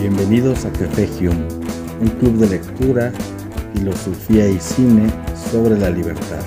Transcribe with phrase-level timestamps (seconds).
[0.00, 1.46] Bienvenidos a Café Hume,
[2.00, 3.12] un club de lectura,
[3.74, 5.10] filosofía y cine
[5.52, 6.40] sobre la libertad.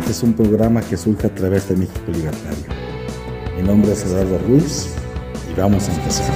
[0.00, 2.64] Este es un programa que surge a través de México Libertario.
[3.56, 4.96] Mi nombre es Eduardo Ruiz
[5.48, 6.34] y vamos a empezar.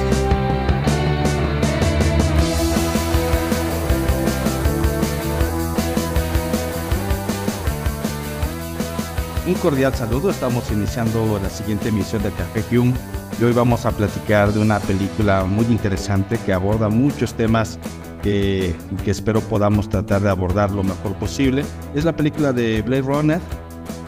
[9.49, 12.95] Un cordial saludo, estamos iniciando la siguiente emisión de Café Hume
[13.41, 17.79] y hoy vamos a platicar de una película muy interesante que aborda muchos temas
[18.23, 18.75] que,
[19.05, 21.65] que espero podamos tratar de abordar lo mejor posible.
[21.95, 23.41] Es la película de Blade Runner,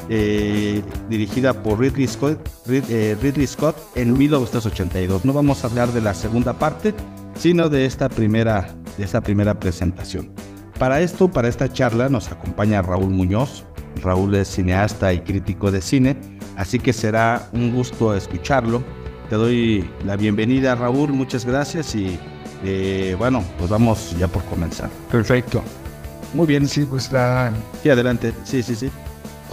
[0.09, 5.25] eh, dirigida por Ridley Scott, eh, Ridley Scott en 1982.
[5.25, 6.93] No vamos a hablar de la segunda parte,
[7.35, 10.33] sino de esta primera, de esta primera presentación.
[10.79, 13.65] Para esto, para esta charla, nos acompaña Raúl Muñoz.
[14.03, 16.17] Raúl es cineasta y crítico de cine,
[16.57, 18.83] así que será un gusto escucharlo
[19.31, 21.13] te doy la bienvenida, Raúl.
[21.13, 22.19] Muchas gracias y
[22.65, 24.91] eh, bueno, pues vamos ya por comenzar.
[25.11, 25.63] Perfecto.
[26.35, 26.67] Muy bien.
[26.67, 27.53] Sí, pues la...
[27.81, 28.35] Sí, adelante.
[28.43, 28.91] Sí, sí, sí.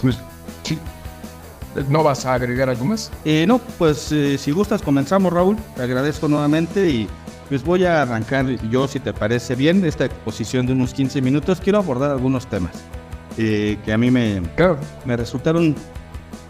[0.02, 0.18] Pues
[0.64, 0.76] sí.
[1.88, 3.12] ¿No vas a agregar algo más?
[3.24, 5.56] Eh, no, pues eh, si gustas comenzamos, Raúl.
[5.76, 7.08] Te agradezco nuevamente y
[7.48, 11.60] pues voy a arrancar yo, si te parece bien, esta exposición de unos 15 minutos.
[11.60, 12.72] Quiero abordar algunos temas
[13.36, 14.42] que a mí me,
[15.04, 15.76] me resultaron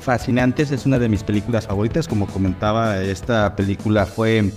[0.08, 2.08] fascinantes, es una de mis películas favoritas.
[2.08, 4.50] Como comentaba, esta película fue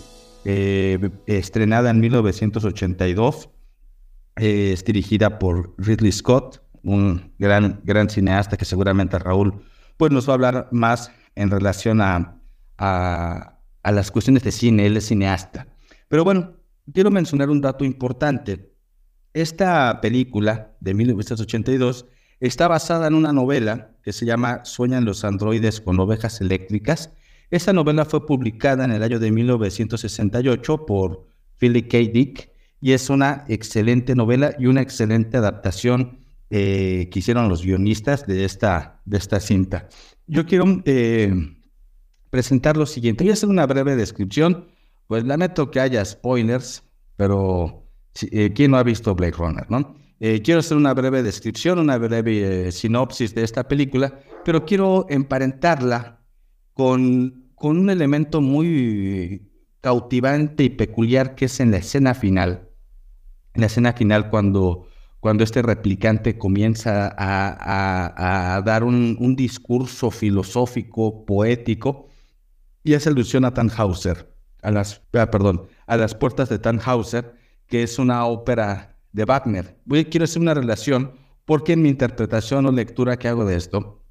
[0.46, 3.50] eh, estrenada en 1982.
[4.38, 9.62] Eh, es dirigida por Ridley Scott, un gran, gran cineasta que seguramente Raúl
[9.98, 12.40] pues nos va a hablar más en relación a,
[12.78, 14.86] a, a las cuestiones de cine.
[14.86, 15.68] Él es cineasta.
[16.08, 16.54] Pero bueno,
[16.94, 18.72] quiero mencionar un dato importante.
[19.34, 22.06] Esta película de 1982
[22.42, 27.12] Está basada en una novela que se llama Sueñan los androides con ovejas eléctricas.
[27.50, 31.28] Esta novela fue publicada en el año de 1968 por
[31.58, 31.98] Philip K.
[31.98, 38.26] Dick y es una excelente novela y una excelente adaptación eh, que hicieron los guionistas
[38.26, 39.88] de esta, de esta cinta.
[40.28, 41.34] Yo quiero eh,
[42.30, 43.24] presentar lo siguiente.
[43.24, 44.68] Voy a hacer una breve descripción.
[45.08, 46.84] Pues lamento que haya spoilers,
[47.18, 47.86] pero
[48.32, 49.96] eh, ¿quién no ha visto Blade Runner, no?
[50.24, 55.08] Eh, quiero hacer una breve descripción, una breve eh, sinopsis de esta película, pero quiero
[55.10, 56.22] emparentarla
[56.74, 59.52] con, con un elemento muy
[59.82, 62.70] cautivante y peculiar que es en la escena final.
[63.56, 64.86] En la escena final cuando,
[65.20, 72.10] cuando este replicante comienza a, dar un, un, discurso filosófico, poético,
[72.84, 77.34] y hace alusión a Tannhauser, a las, ah, perdón, a las puertas de Tannhauser,
[77.66, 79.78] que es una ópera de Wagner.
[80.10, 81.14] Quiero hacer una relación
[81.46, 84.02] porque en mi interpretación o lectura que hago de esto,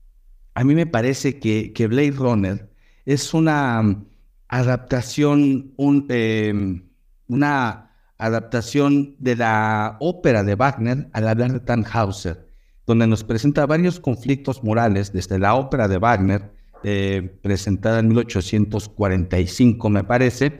[0.55, 2.71] a mí me parece que, que Blade Runner
[3.07, 4.05] es una um,
[4.49, 5.73] adaptación,
[6.09, 6.89] em,
[7.29, 12.47] una adaptación de la ópera de Wagner al hablar de Tannhauser,
[12.87, 16.53] donde nos presenta varios conflictos morales desde la ópera de Wagner,
[16.83, 20.59] eh, presentada en 1845 me parece,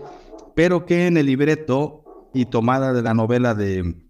[0.55, 4.10] pero que en el libreto y tomada de la novela de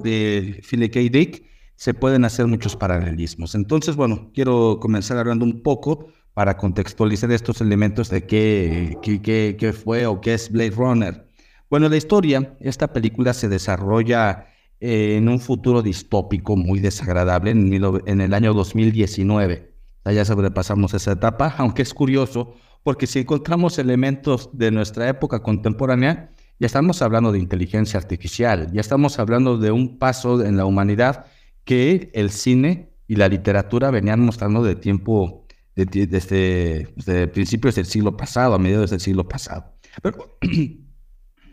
[0.00, 1.00] de Philip K.
[1.00, 1.44] Dick,
[1.76, 3.54] se pueden hacer muchos paralelismos.
[3.54, 9.72] Entonces, bueno, quiero comenzar hablando un poco para contextualizar estos elementos de qué, qué, qué,
[9.72, 11.28] fue o qué es Blade Runner.
[11.70, 14.46] Bueno, la historia, esta película se desarrolla
[14.80, 17.72] en un futuro distópico muy desagradable en,
[18.06, 19.72] en el año 2019.
[20.04, 26.30] Ya sobrepasamos esa etapa, aunque es curioso porque si encontramos elementos de nuestra época contemporánea,
[26.58, 31.26] ya estamos hablando de inteligencia artificial, ya estamos hablando de un paso en la humanidad
[31.64, 36.86] que el cine y la literatura venían mostrando de tiempo, desde,
[37.32, 39.74] principios del siglo pasado, a mediados del siglo pasado.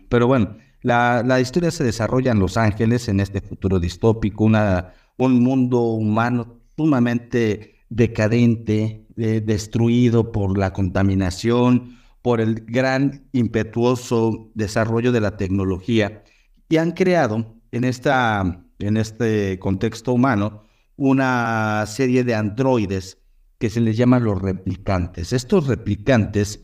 [0.09, 5.41] Pero, bueno, la, historia se desarrolla en Los Ángeles, en este futuro distópico, una, un
[5.41, 15.37] mundo humano sumamente decadente, destruido por la contaminación, por el gran impetuoso desarrollo de la
[15.37, 16.23] tecnología
[16.69, 20.63] y han creado en, esta, en este contexto humano
[20.95, 23.17] una serie de androides
[23.57, 25.33] que se les llama los replicantes.
[25.33, 26.63] Estos replicantes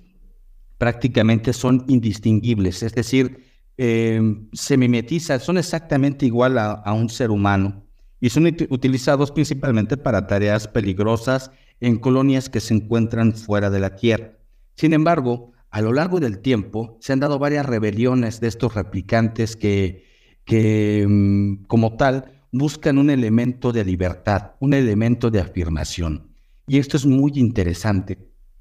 [0.77, 3.45] prácticamente son indistinguibles, es decir,
[3.77, 4.21] eh,
[4.54, 7.88] se mimetizan, son exactamente igual a un ser humano
[8.19, 13.95] y son utilizados principalmente para tareas peligrosas en colonias que se encuentran fuera de la
[13.95, 14.37] Tierra.
[14.77, 19.57] Sin embargo, a lo largo del tiempo se han dado varias rebeliones de estos replicantes
[19.57, 20.06] que,
[20.45, 26.31] que mm, como tal, buscan un elemento de libertad, un elemento de afirmación.
[26.65, 28.18] Y esto es muy interesante.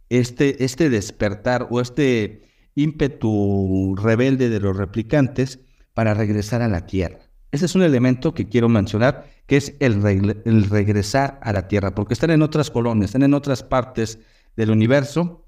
[0.09, 2.47] Este, este despertar o este,
[2.77, 5.59] ímpetu rebelde de los replicantes
[5.95, 7.19] para regresar a la Tierra.
[7.51, 10.03] Ese es un elemento que quiero mencionar, que es el,
[10.69, 14.19] regresar a la Tierra, porque están en otras colonias, están en otras partes
[14.57, 15.46] del universo,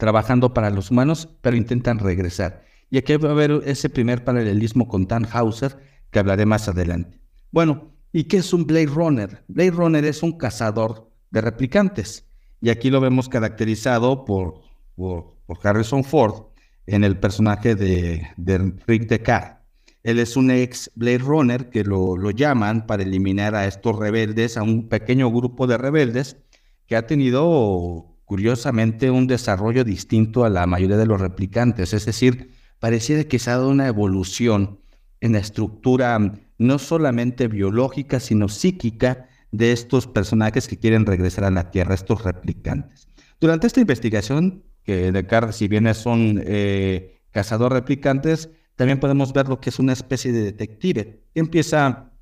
[0.00, 2.64] trabajando para los humanos, pero intentan regresar.
[2.90, 5.76] Y aquí va a haber ese primer paralelismo con Tannhauser,
[6.10, 7.20] que hablaré más adelante.
[7.52, 9.44] Bueno, ¿y qué es un Blade Runner?
[9.46, 12.26] Blade Runner es un cazador de replicantes.
[12.60, 14.62] Y aquí lo vemos caracterizado por,
[14.96, 16.46] por, Harrison Ford
[16.86, 19.58] en el personaje de, de Rick Deckard.
[20.02, 24.56] Él es un ex Blade Runner que lo, lo, llaman para eliminar a estos rebeldes,
[24.56, 26.38] a un pequeño grupo de rebeldes
[26.86, 31.92] que ha tenido curiosamente un desarrollo distinto a la mayoría de los replicantes.
[31.92, 34.78] Es decir, pareciera que se ha dado una evolución
[35.20, 36.16] en la estructura
[36.56, 42.22] no solamente biológica, sino psíquica de estos personajes que quieren regresar a la Tierra, estos
[42.22, 43.08] replicantes.
[43.40, 49.60] Durante esta investigación, que Descartes, si bien son eh, cazadores replicantes, también podemos ver lo
[49.60, 52.12] que es una especie de detective, empieza a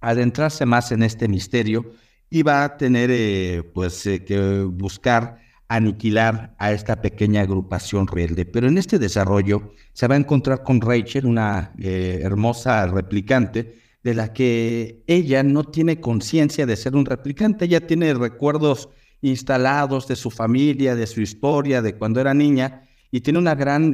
[0.00, 1.90] adentrarse más en este misterio
[2.30, 8.44] y va a tener eh, pues, eh, que buscar aniquilar a esta pequeña agrupación rebelde.
[8.44, 14.14] Pero en este desarrollo se va a encontrar con Rachel, una eh, hermosa replicante, de
[14.14, 18.88] la que ella no tiene conciencia de ser un replicante, ella tiene recuerdos
[19.20, 23.92] instalados de su familia, de su historia, de cuando era niña, y tiene una gran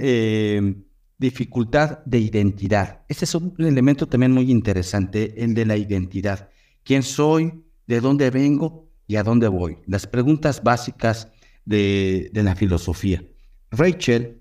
[1.16, 3.04] dificultad de identidad.
[3.08, 6.50] Ese es un elemento también muy interesante, el de la identidad.
[6.84, 7.64] ¿Quién soy?
[7.86, 8.90] ¿De dónde vengo?
[9.06, 9.78] ¿Y a dónde voy?
[9.86, 11.31] Las preguntas básicas
[11.64, 13.22] de, la filosofía.
[13.70, 14.40] Rachel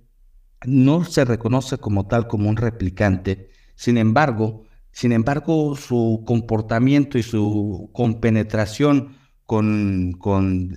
[0.65, 7.23] no se reconoce como tal como un replicante, sin embargo, sin embargo, su comportamiento y
[7.23, 9.15] su compenetración
[9.45, 10.17] con,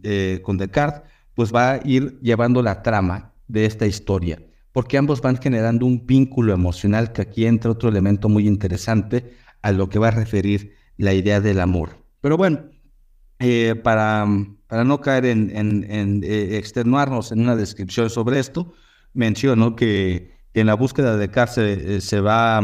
[0.02, 1.02] eh, con Descartes,
[1.34, 4.40] pues va a ir llevando la trama de esta historia
[4.74, 9.32] porque ambos van generando un vínculo emocional que aquí entra otro elemento muy interesante
[9.62, 12.04] a lo que va a referir la idea del amor.
[12.20, 12.58] Pero bueno,
[13.38, 14.26] eh, para,
[14.74, 18.72] para no caer en, en, eh, extenuarnos en una descripción sobre esto,
[19.12, 22.60] menciono que en la búsqueda de cárcel eh, se, va,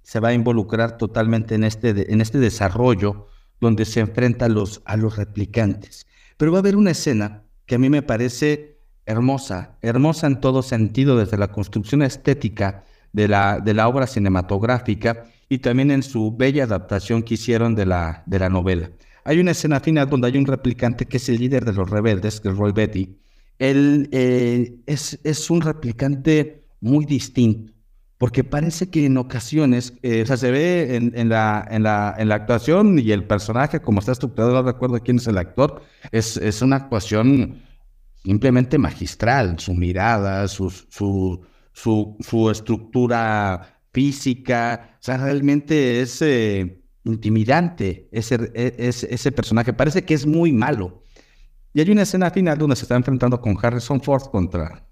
[0.00, 3.26] se va a involucrar totalmente en este, en este desarrollo
[3.60, 6.06] donde se enfrenta a los, a los replicantes.
[6.38, 10.62] Pero va a haber una escena que a mí me parece hermosa, hermosa en todo
[10.62, 16.34] sentido, desde la construcción estética de la, de la obra cinematográfica y también en su
[16.34, 18.92] bella adaptación que hicieron de la, de la novela.
[19.24, 22.40] Hay una escena final donde hay un replicante que es el líder de los rebeldes,
[22.40, 23.18] que es Roy Betty.
[23.58, 27.74] Él eh, es, es, un replicante muy distinto,
[28.16, 32.28] porque parece que en ocasiones, eh, o sea, se ve en, la, en, la, en
[32.30, 36.38] la actuación y el personaje, como está estructurado, no recuerdo quién es el actor, es,
[36.38, 37.62] es una actuación
[38.24, 48.08] simplemente magistral, su mirada, su, su, su, estructura física, o sea, realmente es eh, intimidante
[48.12, 51.04] ese, e, ese personaje, parece que es muy malo.
[51.72, 54.86] Y hay una escena final donde se está enfrentando con Harrison Ford contra,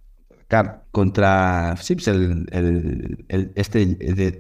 [0.91, 3.85] contra pues, el, el, este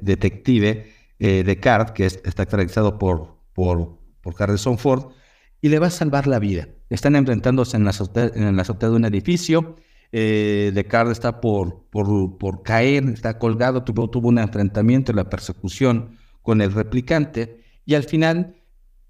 [0.01, 5.13] detective eh, de Card, que está caracterizado por, por, por Harrison Ford,
[5.61, 6.69] y le va a salvar la vida.
[6.91, 9.77] Están enfrentándose en la azotea, de un edificio.
[10.13, 16.18] Eh, Descartes está por, por, por, caer, está colgado, tuvo, tuvo un enfrentamiento, la persecución
[16.49, 17.61] con el replicante.
[17.85, 18.57] Y al final,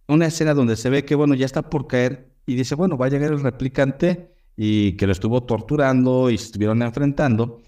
[0.09, 3.07] una escena donde se ve que, bueno, ya está por caer y dice, bueno, va
[3.07, 7.63] a llegar el replicante y que lo estuvo torturando y estuvieron enfrentando.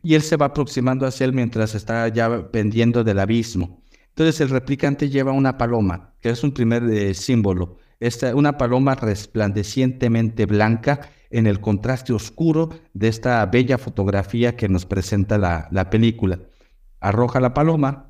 [0.00, 3.82] Y él se va aproximando hacia él mientras está ya pendiendo del abismo.
[4.10, 8.94] Entonces el replicante lleva una paloma, que es un primer eh, símbolo esta, una paloma
[8.94, 15.90] resplandecientemente blanca en el contraste oscuro de esta bella fotografía que nos presenta la, la
[15.90, 16.38] película.
[17.00, 18.05] Arroja la paloma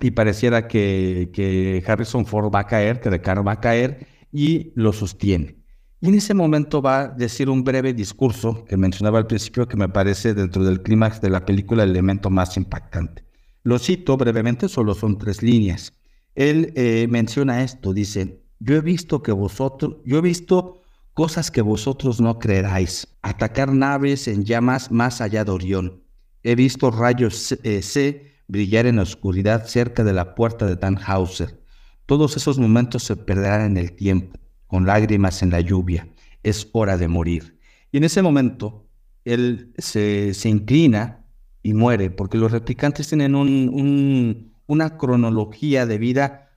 [0.00, 4.72] y pareciera que, que, Harrison Ford va a caer, que Descartes va a caer y
[4.74, 5.56] lo sostiene.
[6.00, 9.76] Y en ese momento va a decir un breve discurso que mencionaba al principio que
[9.76, 13.24] me parece dentro del clímax de la película el elemento más impactante.
[13.64, 15.92] Lo cito brevemente, solo son tres líneas.
[16.36, 20.82] Él eh, menciona esto, dice, yo he visto que vosotros, yo he visto
[21.14, 26.04] cosas que vosotros no creeráis, atacar naves en llamas más allá de Orión.
[26.44, 31.62] He visto rayos eh, C brillar en la oscuridad cerca de la puerta de Tannhauser.
[32.06, 36.08] Todos esos momentos se perderán en el tiempo, con lágrimas en la lluvia.
[36.42, 37.58] Es hora de morir.
[37.92, 38.88] Y en ese momento,
[39.24, 41.26] él se, se inclina
[41.62, 46.48] y muere, porque los replicantes tienen un, una cronología de vida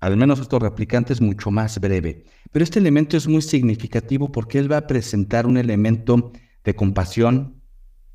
[0.00, 2.24] al menos estos replicantes, mucho más breve.
[2.50, 6.32] Pero este elemento es muy significativo porque él va a presentar un elemento
[6.64, 7.59] de compasión,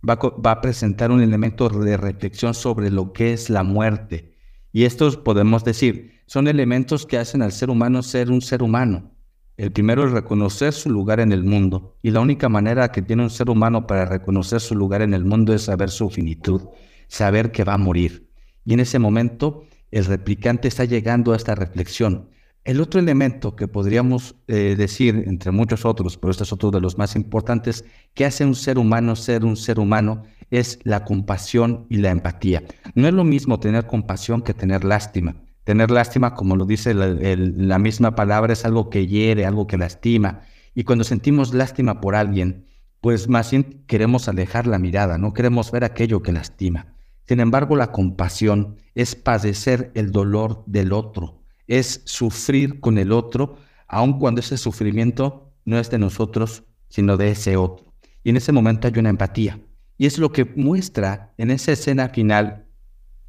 [0.07, 4.33] va, a presentar un elemento de reflexión sobre lo que es la muerte.
[4.71, 9.11] Y estos podemos decir, son elementos que hacen al ser humano ser un ser humano.
[9.57, 13.23] El primero es reconocer su lugar en el mundo, y la única manera que tiene
[13.23, 16.61] un ser humano para reconocer su lugar en el mundo es saber su finitud,
[17.07, 18.29] saber que va a morir.
[18.65, 22.29] Y en ese momento el replicante está llegando a esta reflexión.
[22.65, 26.81] El otro elemento que podríamos eh, decir, entre muchos otros, pero este es otro de
[26.81, 31.85] los más importantes, que hace un ser humano ser un ser humano, es la compasión
[31.91, 32.63] y la empatía.
[32.95, 35.35] No es lo mismo tener compasión que tener lástima.
[35.63, 40.41] Tener lástima, como lo dice la, misma palabra, es algo que hiere, algo que lastima.
[40.73, 42.65] Y cuando sentimos lástima por alguien,
[42.99, 46.95] pues más bien queremos alejar la mirada, no queremos ver aquello que lastima.
[47.27, 53.57] Sin embargo, la compasión es padecer el dolor del otro, es sufrir con el otro,
[53.87, 57.93] aun cuando ese sufrimiento no es de nosotros, sino de ese otro.
[58.23, 59.59] Y en ese momento hay una empatía.
[59.97, 62.65] Y es lo que muestra en esa escena final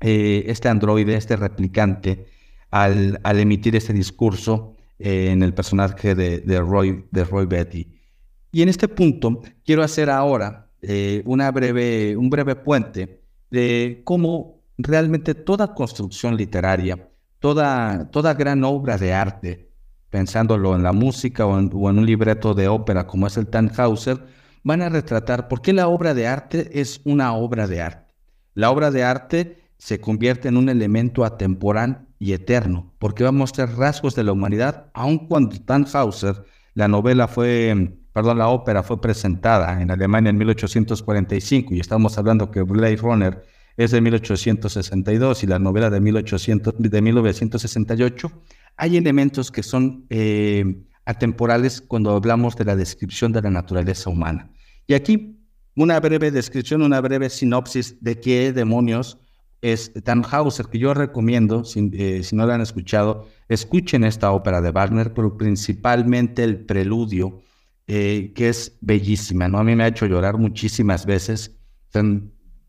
[0.00, 2.26] eh, este androide, este replicante,
[2.70, 7.88] al, emitir este discurso eh, en el personaje de, Roy, de Roy Betty.
[8.52, 14.62] Y en este punto quiero hacer ahora eh, una breve, un breve puente de cómo
[14.78, 17.08] realmente toda construcción literaria,
[17.46, 19.70] toda, toda gran obra de arte,
[20.10, 24.18] pensándolo en la música o en, un libreto de ópera como es el Tannhauser,
[24.64, 28.12] van a retratar por qué la obra de arte es una obra de arte.
[28.54, 33.32] La obra de arte se convierte en un elemento atemporal y eterno, porque va a
[33.32, 36.42] mostrar rasgos de la humanidad, aun cuando Tannhauser,
[36.74, 42.50] la novela fue, perdón, la ópera fue presentada en Alemania en 1845, y estamos hablando
[42.50, 43.40] que Blade Runner
[43.76, 48.32] es de 1862 y la novela de, 1800, de 1968,
[48.76, 54.50] hay elementos que son eh, atemporales cuando hablamos de la descripción de la naturaleza humana.
[54.86, 55.36] Y aquí
[55.76, 59.18] una breve descripción, una breve sinopsis de qué demonios
[59.60, 64.70] es Tannhauser, que yo recomiendo, eh, si, no la han escuchado, escuchen esta ópera de
[64.70, 67.42] Wagner, pero principalmente el preludio,
[67.86, 69.58] eh, que es bellísima, ¿no?
[69.58, 71.58] A mí me ha hecho llorar muchísimas veces.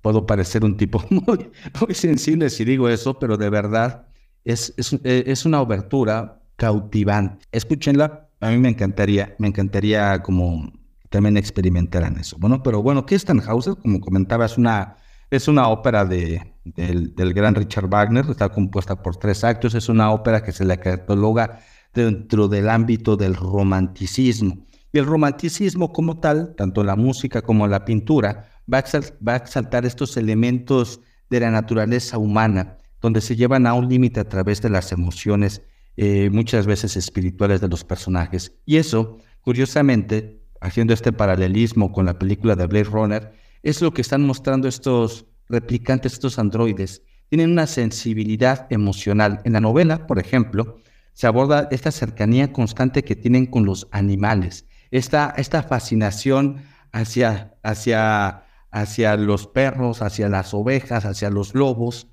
[0.07, 4.07] Puedo parecer un tipo muy, sensible si digo eso, pero de verdad
[4.45, 7.45] es, es, es una obertura cautivante.
[7.51, 10.71] Escúchenla, a mí me encantaría, me encantaría como
[11.09, 12.37] también experimentaran eso.
[12.39, 13.75] Bueno, pero bueno, ¿qué es Tannhauser?
[13.75, 14.95] Como comentaba, es una
[15.29, 20.11] es una ópera de, del, gran Richard Wagner, está compuesta por tres actos, es una
[20.11, 21.59] ópera que se le cataloga
[21.93, 24.65] dentro del ámbito del romanticismo.
[24.93, 30.17] Y el romanticismo como tal, tanto la música como la pintura, va a, exaltar estos
[30.17, 34.91] elementos de la naturaleza humana, donde se llevan a un límite a través de las
[34.91, 35.61] emociones,
[35.95, 38.53] eh, muchas veces espirituales de los personajes.
[38.65, 43.33] Y eso, curiosamente, haciendo este paralelismo con la película de Blade Runner,
[43.63, 47.01] es lo que están mostrando estos replicantes, estos androides.
[47.29, 49.41] Tienen una sensibilidad emocional.
[49.43, 50.77] En la novela, por ejemplo,
[51.13, 58.43] se aborda esta cercanía constante que tienen con los animales, esta, esta fascinación hacia, hacia,
[58.71, 62.07] hacia los perros, hacia las ovejas, hacia los lobos,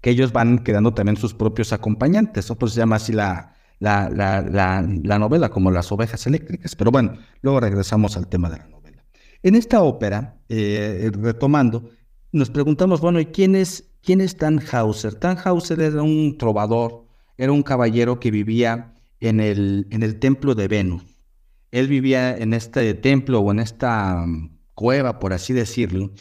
[0.00, 2.52] que ellos van quedando también sus propios acompañantes.
[2.58, 4.42] Pues se llama así la, la, la,
[4.82, 6.76] la, novela, como las ovejas eléctricas.
[6.76, 9.04] Pero bueno, luego regresamos al tema de la novela.
[9.42, 11.90] En esta ópera, eh, retomando,
[12.32, 15.14] nos preguntamos, bueno, ¿y quién es, quién es Tannhauser?
[15.14, 20.68] Tannhauser era un trovador, era un caballero que vivía en el, en el templo de
[20.68, 21.04] Venus.
[21.70, 24.24] Él vivía en este templo o en esta
[24.74, 26.12] cueva, por así decirlo,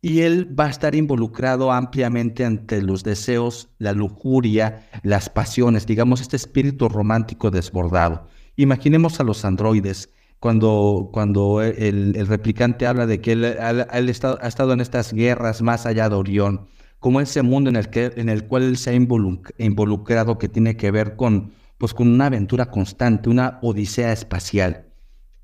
[0.00, 6.20] y él va a estar involucrado ampliamente ante los deseos, la lujuria, las pasiones, digamos,
[6.20, 8.28] este espíritu romántico desbordado.
[8.56, 14.80] Imaginemos a los androides cuando, cuando el, replicante habla de que él, ha estado en
[14.80, 16.68] estas guerras más allá de Orión,
[17.00, 20.76] como ese mundo en el, que, en el cual él se ha involucrado que tiene
[20.76, 24.86] que ver con, pues, con una aventura constante, una odisea espacial.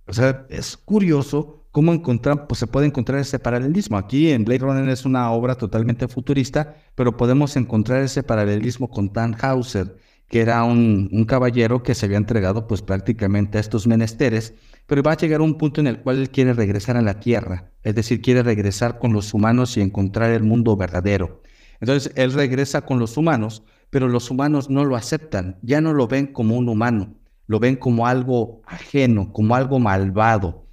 [0.06, 3.99] O sea, es curioso cómo encontrar, pues se puede encontrar ese paralelismo.
[3.99, 9.12] Aquí en Blade Runner es una obra totalmente futurista, pero podemos encontrar ese paralelismo con
[9.12, 9.97] Tannhauser,
[10.28, 14.54] que era un, un caballero que se había entregado pues prácticamente a estos menesteres
[14.87, 17.71] pero va a llegar un punto en el cual él quiere regresar a la tierra,
[17.83, 21.43] es decir, quiere regresar con los humanos y encontrar el mundo verdadero.
[21.81, 26.07] Entonces, él regresa con los humanos, pero los humanos no lo aceptan, ya no lo
[26.07, 27.14] ven como un humano,
[27.47, 30.63] lo ven como algo ajeno, como algo malvado,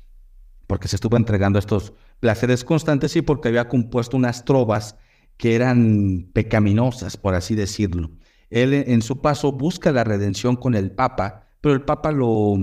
[0.71, 4.95] porque se estuvo entregando estos placeres constantes y porque había compuesto unas trovas
[5.35, 8.11] que eran pecaminosas, por así decirlo.
[8.49, 12.55] Él en su paso busca la redención con el Papa, pero el Papa lo,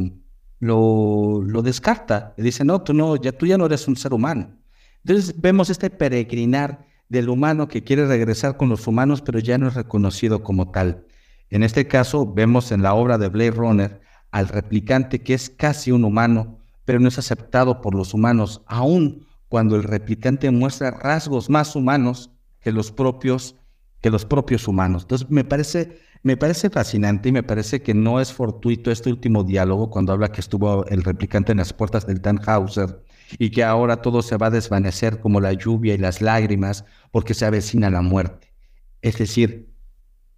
[0.59, 2.33] lo, descarta.
[2.39, 4.59] Le dice, no, tú, no ya, tú ya no eres un ser humano.
[5.05, 9.69] Entonces vemos este peregrinar del humano que quiere regresar con los humanos, pero ya no
[9.69, 11.05] es reconocido como tal.
[11.51, 14.01] En este caso, vemos en la obra de Blade Runner
[14.31, 16.59] al replicante que es casi un humano,
[16.89, 22.31] pero no es aceptado por los humanos, aun cuando el replicante muestra rasgos más humanos
[22.61, 23.57] que los propios,
[24.01, 25.03] que los propios humanos.
[25.03, 29.45] Entonces, me parece, me parece fascinante y me parece que no es fortuito este último
[29.45, 33.05] diálogo cuando habla que estuvo el replicante en las puertas del Tannhauser
[33.39, 37.35] y que ahora todo se va a desvanecer como la lluvia y las lágrimas porque
[37.35, 38.55] se avecina la muerte.
[39.03, 39.75] Es decir,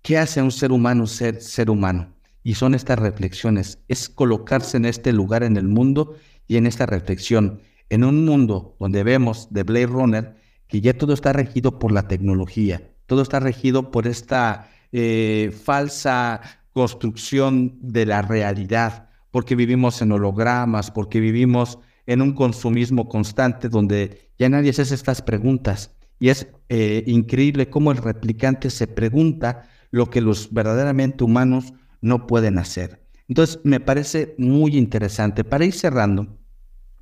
[0.03, 2.13] ¿qué hace un ser humano ser ser humano?
[2.43, 6.17] Y son estas reflexiones, es colocarse en este lugar en el mundo
[6.51, 10.35] y en esta reflexión, en un mundo donde vemos de Blade Runner
[10.67, 16.41] que ya todo está regido por la tecnología, todo está regido por esta eh, falsa
[16.73, 24.33] construcción de la realidad, porque vivimos en hologramas, porque vivimos en un consumismo constante donde
[24.37, 25.95] ya nadie se hace estas preguntas.
[26.19, 32.27] Y es eh, increíble cómo el replicante se pregunta lo que los verdaderamente humanos no
[32.27, 33.01] pueden hacer.
[33.29, 35.45] Entonces, me parece muy interesante.
[35.45, 36.40] Para ir cerrando,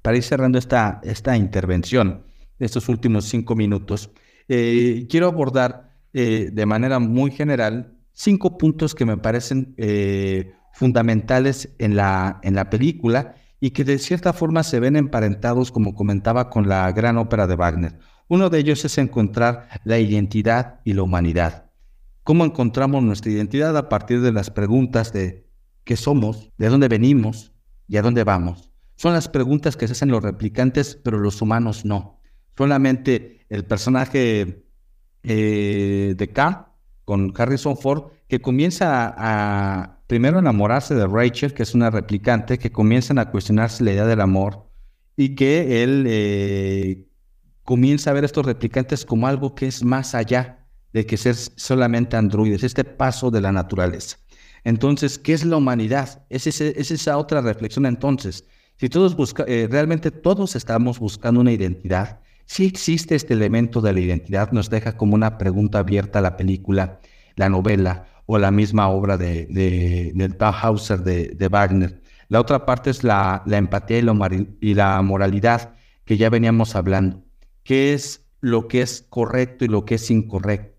[0.08, 2.24] para ir cerrando esta, esta intervención,
[2.58, 4.10] estos últimos cinco minutos,
[4.48, 9.74] eh, quiero abordar eh, de manera muy general cinco puntos que me parecen
[10.72, 15.94] fundamentales en la, en la película y que de cierta forma se ven emparentados, como
[15.94, 17.98] comentaba, con la gran ópera de Wagner.
[18.28, 21.66] Uno de ellos es encontrar la identidad y la humanidad.
[22.24, 25.46] ¿Cómo encontramos nuestra identidad a partir de las preguntas de
[25.84, 27.52] qué somos, de dónde venimos
[27.86, 28.67] y a dónde vamos?
[28.98, 32.20] Son las preguntas que se hacen los replicantes, pero los humanos no.
[32.56, 34.64] Solamente el personaje
[35.22, 36.74] eh, de K,
[37.04, 42.72] con Harrison Ford, que comienza a primero enamorarse de Rachel, que es una replicante, que
[42.72, 44.68] comienzan a cuestionarse la idea del amor
[45.16, 47.06] y que él eh,
[47.62, 52.16] comienza a ver estos replicantes como algo que es más allá de que ser solamente
[52.16, 54.16] androides, este paso de la naturaleza.
[54.64, 56.26] Entonces, ¿qué es la humanidad?
[56.30, 58.44] Es, esa otra reflexión entonces.
[58.78, 63.92] Si todos busca, eh, realmente todos estamos buscando una identidad, si existe este elemento de
[63.92, 67.00] la identidad, nos deja como una pregunta abierta la película,
[67.36, 72.02] la novela, o la misma obra de, de, del Tannhauser de, Wagner.
[72.28, 76.76] La otra parte es la, la empatía y la, y la moralidad que ya veníamos
[76.76, 77.24] hablando.
[77.64, 80.78] ¿Qué es lo que es correcto y lo que es incorrecto?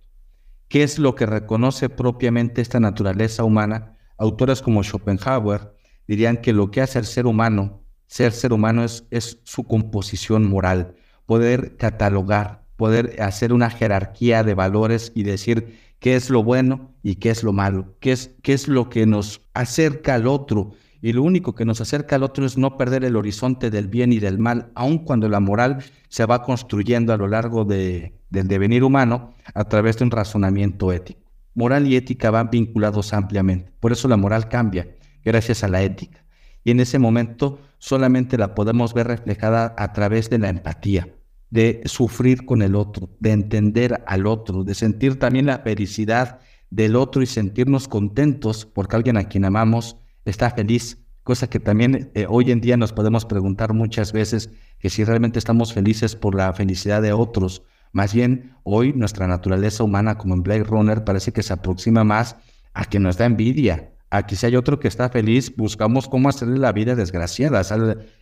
[0.67, 3.97] ¿Qué es lo que reconoce propiamente esta naturaleza humana?
[4.19, 5.73] Autores como Schopenhauer
[6.07, 10.95] dirían que lo que hace al ser humano, ser ser humano, es, su composición moral,
[11.27, 17.15] poder catalogar, poder hacer una jerarquía de valores y decir qué es lo bueno y
[17.15, 20.71] qué es lo malo, qué es, qué es lo que nos acerca al otro.
[21.01, 24.11] Y lo único que nos acerca al otro es no perder el horizonte del bien
[24.11, 28.47] y del mal, aun cuando la moral se va construyendo a lo largo de, del
[28.47, 31.21] devenir humano a través de un razonamiento ético.
[31.53, 33.71] Moral y ética van vinculados ampliamente.
[33.79, 34.87] Por eso la moral cambia,
[35.23, 36.25] gracias a la ética.
[36.63, 41.07] Y en ese momento solamente la podemos ver reflejada a través de la empatía
[41.49, 46.95] de sufrir con el otro, de entender al otro, de sentir también la felicidad del
[46.95, 52.27] otro y sentirnos contentos porque alguien a quien amamos está feliz, cosa que también eh,
[52.29, 56.53] hoy en día nos podemos preguntar muchas veces que si realmente estamos felices por la
[56.53, 57.63] felicidad de otros.
[57.91, 62.35] Más bien, hoy nuestra naturaleza humana, como en Blade Runner, parece que se aproxima más
[62.73, 66.29] a que nos da envidia, a que si hay otro que está feliz, buscamos cómo
[66.29, 67.61] hacerle la vida desgraciada.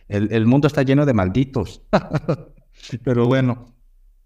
[0.08, 1.82] el, mundo está lleno de malditos.
[3.04, 3.74] Pero bueno,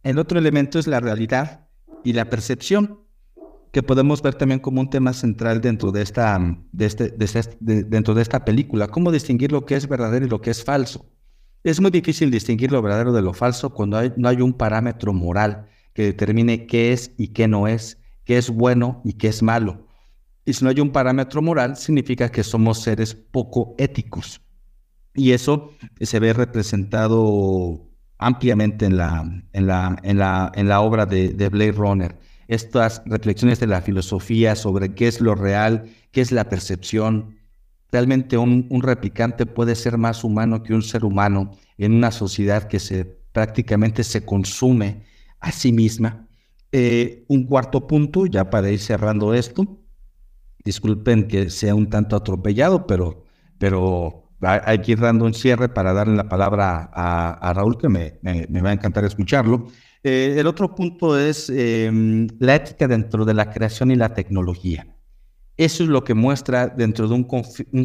[0.02, 1.68] el otro elemento es la realidad
[2.04, 3.00] y la percepción,
[3.70, 6.38] que podemos ver también como un tema central dentro de esta,
[6.72, 8.88] de este, este dentro de esta película.
[8.88, 11.06] Cómo distinguir lo que es verdadero y lo que es falso.
[11.64, 15.68] Es muy difícil distinguir lo verdadero de lo falso cuando no hay un parámetro moral
[15.94, 19.86] que determine qué es y qué no es, qué es bueno y qué es malo.
[20.44, 24.40] Y si no hay un parámetro moral, significa que somos seres poco éticos.
[25.14, 31.06] Y eso se ve representado ampliamente en la, en la, en la, en la obra
[31.06, 32.18] de, de Blade Runner.
[32.48, 37.36] Estas reflexiones de la filosofía sobre qué es lo real, qué es la percepción.
[37.90, 42.64] Realmente un, un replicante puede ser más humano que un ser humano en una sociedad
[42.64, 45.04] que se prácticamente se consume
[45.40, 46.28] a sí misma.
[46.70, 49.81] Eh, un cuarto punto, ya para ir cerrando esto,
[50.64, 53.24] disculpen que sea un tanto atropellado, pero,
[53.58, 58.18] pero hay que ir dando un cierre para darle la palabra a, Raúl, que me,
[58.60, 59.66] va a encantar escucharlo.
[60.02, 64.86] Eh, el otro punto es em, la ética dentro de la creación y la tecnología.
[65.56, 67.24] Eso es lo que muestra dentro de un,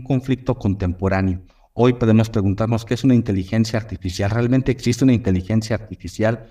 [0.02, 1.44] conflicto contemporáneo.
[1.74, 4.32] Hoy podemos preguntarnos qué es una inteligencia artificial.
[4.32, 6.50] ¿Realmente existe una inteligencia artificial?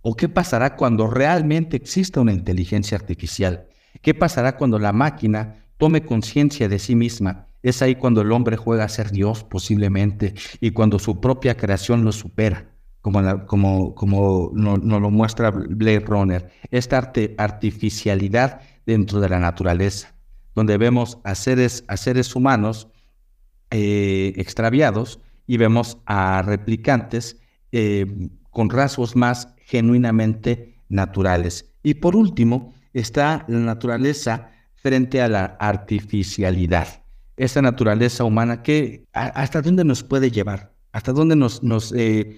[0.00, 3.68] ¿O qué pasará cuando realmente exista una inteligencia artificial?
[4.02, 7.46] ¿Qué pasará cuando la máquina tome conciencia de sí misma?
[7.62, 12.06] Es ahí cuando el hombre juega a ser Dios posiblemente y cuando su propia creación
[12.06, 12.70] lo supera,
[13.02, 16.50] como, nos lo muestra Blade Runner.
[16.70, 20.14] Esta artificialidad dentro de la naturaleza,
[20.54, 22.88] donde vemos a seres, a seres humanos
[23.70, 27.36] eh, extraviados y vemos a replicantes
[27.72, 31.74] eh, con rasgos más genuinamente naturales.
[31.82, 34.48] Y por último, está la naturaleza
[34.84, 37.02] frente a la artificialidad.
[37.38, 42.36] Esa naturaleza humana que hasta dónde nos puede llevar, hasta dónde nos, nos, eh,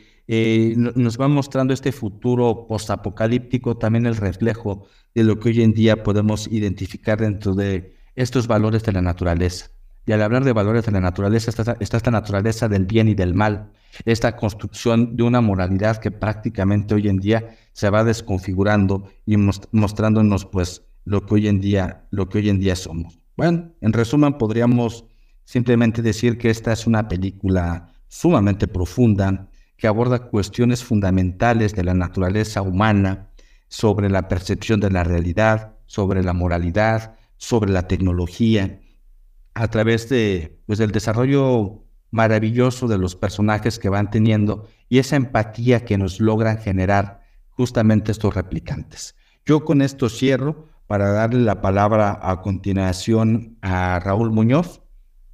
[0.76, 6.04] nos va mostrando este futuro postapocalíptico, también el reflejo de lo que hoy en día
[6.04, 9.66] podemos identificar dentro de estos valores de la naturaleza.
[10.06, 13.34] Y al hablar de valores de la naturaleza está, esta naturaleza del bien y del
[13.34, 13.72] mal,
[14.04, 20.44] esta construcción de una moralidad que prácticamente hoy en día se va desconfigurando y mostrándonos
[20.44, 23.18] pues lo que hoy en día, lo que hoy en día somos.
[23.36, 25.06] Bueno, en resumen podríamos
[25.44, 31.94] simplemente decir que esta es una película sumamente profunda que aborda cuestiones fundamentales de la
[31.94, 33.30] naturaleza humana,
[33.68, 38.80] sobre la percepción de la realidad, sobre la moralidad, sobre la tecnología,
[39.54, 45.16] a través de, pues, del desarrollo maravilloso de los personajes que van teniendo y esa
[45.16, 49.16] empatía que nos logran generar justamente estos replicantes.
[49.44, 54.82] Yo con esto cierro para darle la palabra a continuación a Raúl Muñoz.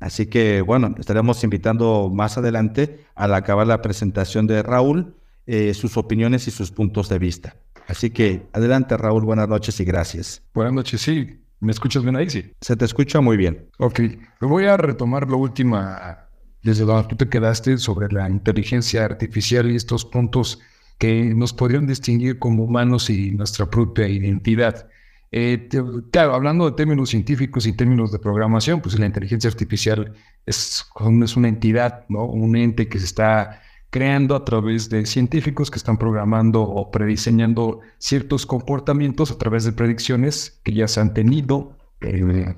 [0.01, 5.15] Así que bueno, estaremos invitando más adelante al acabar la presentación de Raúl
[5.47, 7.57] eh, sus opiniones y sus puntos de vista.
[7.89, 10.43] Así que adelante Raúl, buenas noches y gracias.
[10.55, 11.41] Buenas noches, sí.
[11.61, 12.29] ¿Me escuchas bien ahí?
[12.29, 12.53] Sí.
[12.61, 13.69] Se te escucha muy bien.
[13.79, 14.01] Ok.
[14.41, 16.29] Voy a retomar la última,
[16.63, 20.61] desde donde tú te quedaste, sobre la inteligencia artificial y estos puntos
[20.99, 24.89] que nos podrían distinguir como humanos y nuestra propia identidad.
[25.35, 25.67] Eh,
[26.11, 30.13] claro, hablando de términos científicos y términos de programación, pues la inteligencia artificial
[30.45, 30.87] es,
[31.25, 32.27] es una entidad, ¿no?
[32.27, 37.81] Un ente que se está creando a través de científicos que están programando o prediseñando
[37.97, 42.55] ciertos comportamientos a través de predicciones que ya se han tenido eh,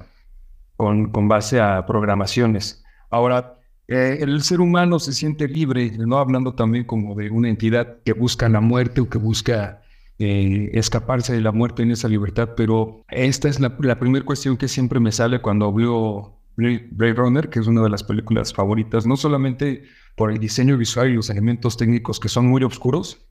[0.77, 2.85] con, con, base a programaciones.
[3.09, 7.99] Ahora, eh, el ser humano se siente libre, no hablando también como de una entidad
[8.05, 9.84] que busca la muerte o que busca
[10.19, 14.69] eh, escaparse de la muerte en esa libertad, pero esta es la, primera cuestión que
[14.69, 19.17] siempre me sale cuando veo Brave Runner, que es una de las películas favoritas, no
[19.17, 19.83] solamente
[20.17, 23.27] por el diseño visual y los elementos técnicos que son muy oscuros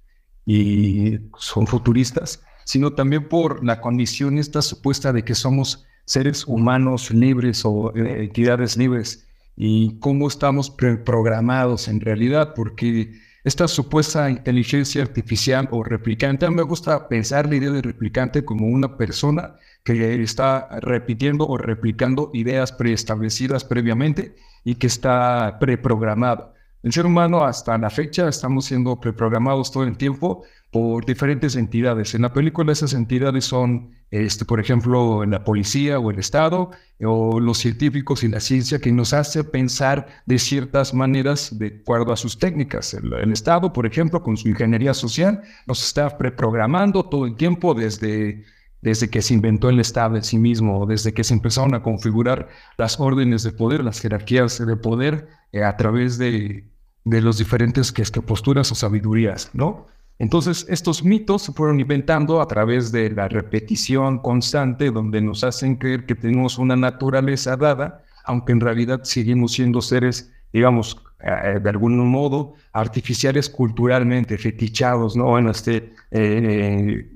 [0.46, 7.12] y son futuristas, sino también por la condición esta supuesta de que somos seres humanos
[7.12, 13.14] libres o eh, entidades libres y cómo estamos programados en realidad, porque
[13.44, 18.98] esta supuesta inteligencia artificial o replicante, me gusta pensar la idea de replicante como una
[18.98, 26.54] persona que está repitiendo o replicando ideas preestablecidas previamente y que está preprogramada.
[26.84, 32.14] El ser humano hasta la fecha estamos siendo preprogramados todo el tiempo por diferentes entidades.
[32.14, 37.40] En la película esas entidades son, este, por ejemplo, la policía o el Estado o
[37.40, 42.18] los científicos y la ciencia que nos hace pensar de ciertas maneras de acuerdo a
[42.18, 42.94] sus técnicas.
[42.94, 47.74] El, el Estado, por ejemplo, con su ingeniería social, nos está preprogramando todo el tiempo
[47.74, 48.44] desde
[48.82, 52.50] desde que se inventó el Estado en sí mismo, desde que se empezaron a configurar
[52.78, 56.73] las órdenes de poder, las jerarquías de poder eh, a través de
[57.06, 59.88] de los diferentes que, que posturas o sabidurías, ¿no?
[60.20, 65.76] Entonces, estos mitos se fueron inventando a través de la repetición constante, donde nos hacen
[65.76, 71.70] creer que tenemos una naturaleza dada, aunque en realidad seguimos siendo seres, digamos, eh, de
[71.70, 75.26] algún modo, artificiales culturalmente, fetichados, ¿no?
[75.26, 77.10] Bueno, este, eh,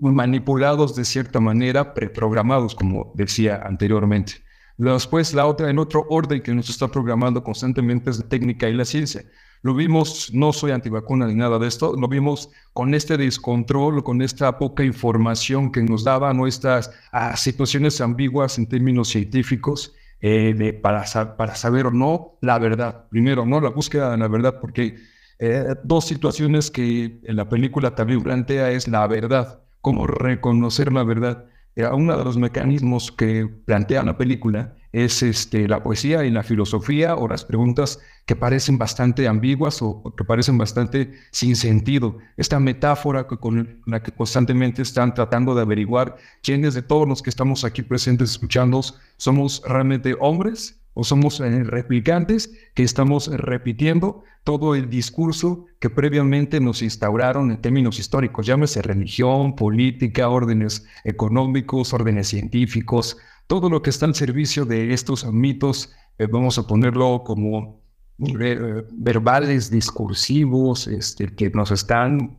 [0.00, 4.43] manipulados de cierta manera, preprogramados, como decía anteriormente.
[4.76, 8.74] Después, la otra en otro orden que nos está programando constantemente es la técnica y
[8.74, 9.22] la ciencia.
[9.62, 14.20] Lo vimos, no soy antivacuna ni nada de esto, lo vimos con este descontrol, con
[14.20, 20.74] esta poca información que nos daba nuestras ah, situaciones ambiguas en términos científicos eh, de,
[20.74, 21.04] para,
[21.36, 23.06] para saber o no la verdad.
[23.08, 24.96] Primero, no la búsqueda de la verdad, porque
[25.38, 31.04] eh, dos situaciones que en la película también plantea es la verdad, cómo reconocer la
[31.04, 36.44] verdad uno de los mecanismos que plantea la película es este, la poesía y la
[36.44, 42.18] filosofía o las preguntas que parecen bastante ambiguas o, que parecen bastante sin sentido.
[42.36, 47.30] Esta metáfora con la que constantemente están tratando de averiguar quiénes de todos los que
[47.30, 48.80] estamos aquí presentes escuchando
[49.16, 56.60] somos realmente hombres o somos eh, replicantes que estamos repitiendo todo el discurso que previamente
[56.60, 63.90] nos instauraron en términos históricos, llámese religión, política, órdenes económicos, órdenes científicos, todo lo que
[63.90, 67.82] está al servicio de estos mitos, eh, vamos a ponerlo como
[68.18, 72.38] eh, verbales, discursivos, este, que nos están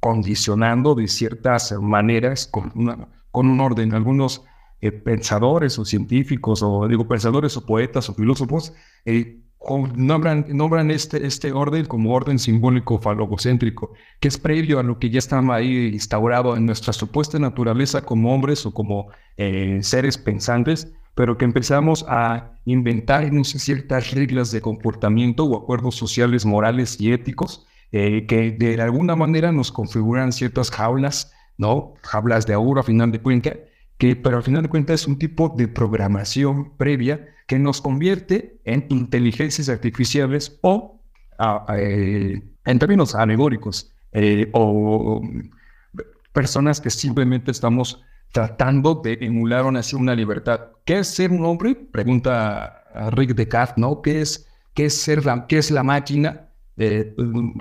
[0.00, 2.72] condicionando de ciertas maneras con,
[3.30, 3.92] con un orden.
[3.92, 4.44] Algunos
[4.80, 8.72] eh, pensadores o científicos, o digo pensadores o poetas o filósofos,
[9.04, 9.40] eh,
[9.96, 15.10] nombran, nombran este, este orden como orden simbólico falogocéntrico, que es previo a lo que
[15.10, 20.92] ya estaba ahí instaurado en nuestra supuesta naturaleza como hombres o como eh, seres pensantes,
[21.16, 27.00] pero que empezamos a inventar no sé, ciertas reglas de comportamiento o acuerdos sociales, morales
[27.00, 31.94] y éticos que de alguna manera nos configuran ciertas jaulas, ¿no?
[32.02, 33.54] Jaulas de aura, a final de cuentas,
[33.98, 38.60] que pero al final de cuentas es un tipo de programación previa que nos convierte
[38.64, 41.00] en inteligencias artificiales o,
[41.76, 45.22] eh, en términos alegóricos, eh, o
[46.32, 50.60] personas que simplemente estamos tratando de emular una, una libertad.
[50.84, 51.74] ¿Qué es ser un hombre?
[51.74, 54.02] Pregunta Rick Descartes, ¿no?
[54.02, 56.47] ¿Qué es, qué es ser qué es la máquina?
[56.80, 57.12] Eh,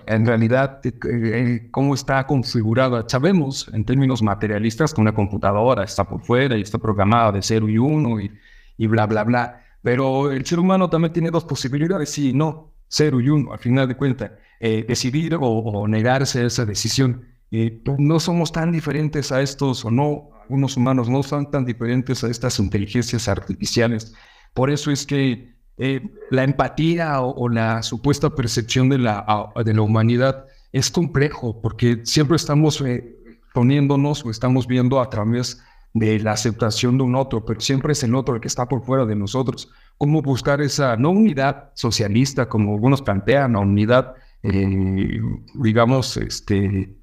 [0.05, 3.03] en realidad eh, eh, cómo está configurada.
[3.07, 7.67] Sabemos en términos materialistas que una computadora está por fuera y está programada de 0
[7.67, 8.31] y 1 y,
[8.77, 9.63] y, bla, bla, bla.
[9.81, 13.59] Pero el ser humano también tiene dos posibilidades, sí y no, 0 y 1, al
[13.59, 14.31] final de cuentas.
[14.59, 17.25] decidir o, negarse a esa decisión.
[17.49, 22.23] Pues, no somos tan diferentes a estos, o no, algunos humanos no son tan diferentes
[22.23, 24.13] a estas inteligencias artificiales.
[24.53, 29.81] Por eso es que eh, la empatía o, la supuesta percepción de la, de la
[29.81, 33.15] humanidad es complejo porque siempre estamos eh,
[33.53, 35.61] poniéndonos o estamos viendo a través
[35.93, 38.83] de la aceptación de un otro, pero siempre es el otro el que está por
[38.83, 39.71] fuera de nosotros.
[39.97, 44.13] ¿Cómo buscar esa, no unidad socialista como algunos plantean, la unidad,
[44.43, 45.19] eh,
[45.55, 46.95] digamos, este,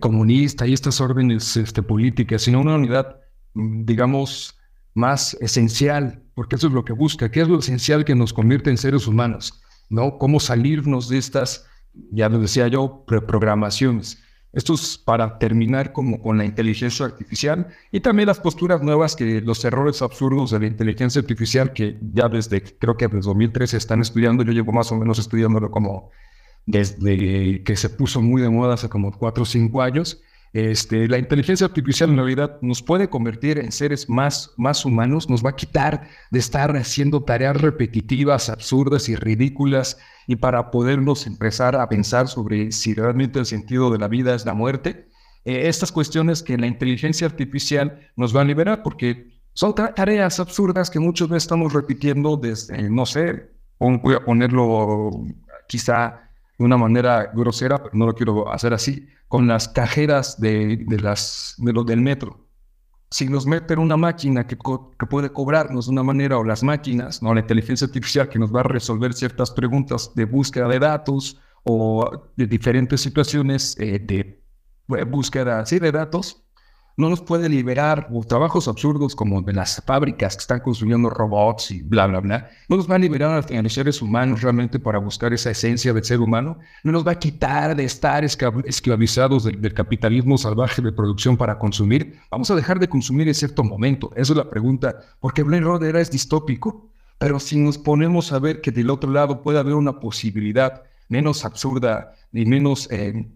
[0.00, 3.20] comunista y estas órdenes este, políticas, sino una unidad,
[3.54, 4.58] digamos,
[4.94, 8.68] más esencial, porque eso es lo que busca, qué es lo esencial que nos convierte
[8.68, 10.18] en seres humanos, ¿no?
[10.18, 11.66] Cómo salirnos de estas,
[12.12, 14.22] ya lo decía yo, preprogramaciones.
[14.52, 19.40] Esto es para terminar como con la inteligencia artificial y también las posturas nuevas que
[19.40, 24.02] los errores absurdos de la inteligencia artificial que ya desde, creo que desde 2013 están
[24.02, 26.10] estudiando, yo llevo más o menos estudiándolo como
[26.66, 30.20] desde que se puso muy de moda hace como cuatro o cinco años
[30.56, 35.44] este, la inteligencia artificial en realidad nos puede convertir en seres más, más humanos, nos
[35.44, 41.76] va a quitar de estar haciendo tareas repetitivas, absurdas y ridículas y para podernos empezar
[41.76, 45.10] a pensar sobre si realmente el sentido de la vida es la muerte.
[45.44, 50.88] Eh, estas cuestiones que la inteligencia artificial nos va a liberar porque son tareas absurdas
[50.88, 55.10] que muchas veces estamos repitiendo desde, no sé, voy a ponerlo
[55.68, 56.25] quizá
[56.58, 60.98] de una manera grosera, pero no lo quiero hacer así, con las cajeras de, de
[61.00, 62.48] las, de del metro.
[63.10, 67.22] Si nos meten una máquina que, que, puede cobrarnos de una manera, o las máquinas,
[67.22, 67.34] ¿no?
[67.34, 72.28] la inteligencia artificial que nos va a resolver ciertas preguntas de búsqueda de datos o
[72.36, 74.42] de diferentes situaciones eh, de
[75.04, 76.45] búsqueda sí, de datos,
[76.96, 81.70] no nos puede liberar, o trabajos absurdos como de las fábricas que están construyendo robots
[81.70, 84.98] y bla, bla, bla, no nos va a liberar a los seres humanos realmente para
[84.98, 89.74] buscar esa esencia del ser humano, no nos va a quitar de estar esclavizados del,
[89.74, 94.32] capitalismo salvaje de producción para consumir, vamos a dejar de consumir en cierto momento, esa
[94.32, 98.70] es la pregunta, porque Blade Runner es distópico, pero si nos ponemos a ver que
[98.70, 102.90] del otro lado puede haber una posibilidad menos absurda y menos...
[102.90, 103.26] Eh,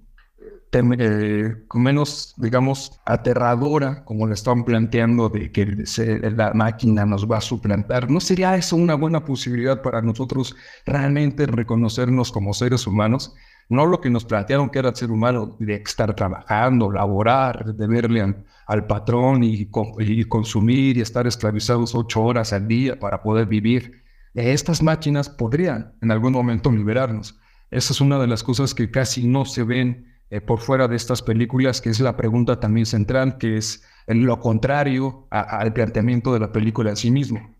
[0.72, 7.40] eh, menos, digamos, aterradora, como le están planteando, de que la máquina nos va a
[7.40, 10.54] suplantar, ¿no sería eso una buena posibilidad para nosotros
[10.86, 13.34] realmente reconocernos como seres humanos?
[13.68, 18.34] No lo que nos plantearon que era ser humano, de estar trabajando, laborar, de verle
[18.66, 24.02] al, patrón y, y, consumir y estar esclavizados ocho horas al día para poder vivir.
[24.34, 27.38] Estas máquinas podrían en algún momento liberarnos.
[27.70, 30.96] Esa es una de las cosas que casi no se ven eh, por fuera de
[30.96, 36.40] estas películas, que es la pregunta también central, que es lo contrario al planteamiento de
[36.40, 37.54] la película en sí mismo.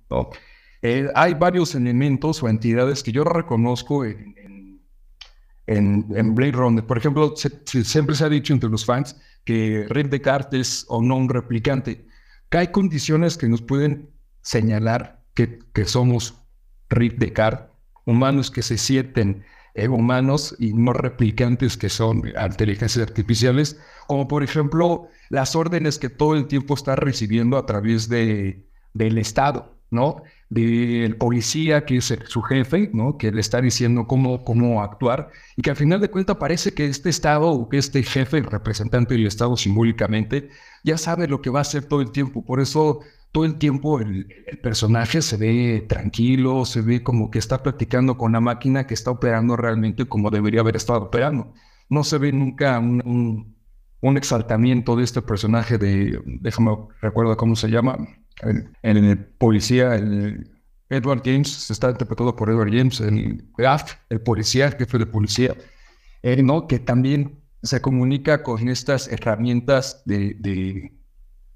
[0.82, 4.80] Eh, hay varios elementos o entidades que yo reconozco en,
[5.66, 6.86] en, Blade Runner.
[6.86, 11.16] Por ejemplo, siempre se ha dicho entre los fans que Rick Descartes es o no
[11.16, 12.06] un replicante,
[12.50, 14.10] hay condiciones que nos pueden
[14.42, 16.34] señalar que, que somos
[16.88, 17.68] Rick Descartes,
[18.04, 19.44] humanos que se sienten
[19.88, 26.34] humanos y no replicantes que son inteligencias artificiales, como por ejemplo las órdenes que todo
[26.34, 29.80] el tiempo está recibiendo a través de, del Estado.
[29.90, 30.22] ¿no?
[30.48, 33.18] Del policía que es su jefe, ¿no?
[33.18, 36.86] Que le está diciendo cómo, cómo actuar y que al final de cuentas parece que
[36.86, 40.50] este Estado o que este jefe, representante del Estado simbólicamente,
[40.84, 42.44] ya sabe lo que va a hacer todo el tiempo.
[42.44, 43.00] Por eso
[43.32, 44.26] todo el tiempo el,
[44.62, 49.10] personaje se ve tranquilo, se ve como que está platicando con la máquina que está
[49.10, 51.52] operando realmente como debería haber estado operando.
[51.88, 53.56] No se ve nunca un,
[54.16, 57.98] exaltamiento de este personaje de, déjame recuerdo cómo se llama,
[58.42, 60.50] en, el policía, el
[60.88, 65.54] Edward James, está interpretado por Edward James, el Graf, el policía, el jefe de policía,
[66.22, 66.66] eh, ¿no?
[66.66, 70.34] que también se comunica con estas herramientas de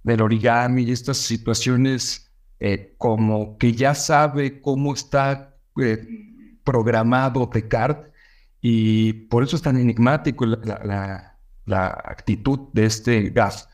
[0.04, 6.06] del origami y estas situaciones eh, como que ya sabe cómo está eh,
[6.62, 8.12] programado Descartes
[8.60, 11.36] y por eso es tan enigmático la,
[11.66, 13.68] actitud de este gas.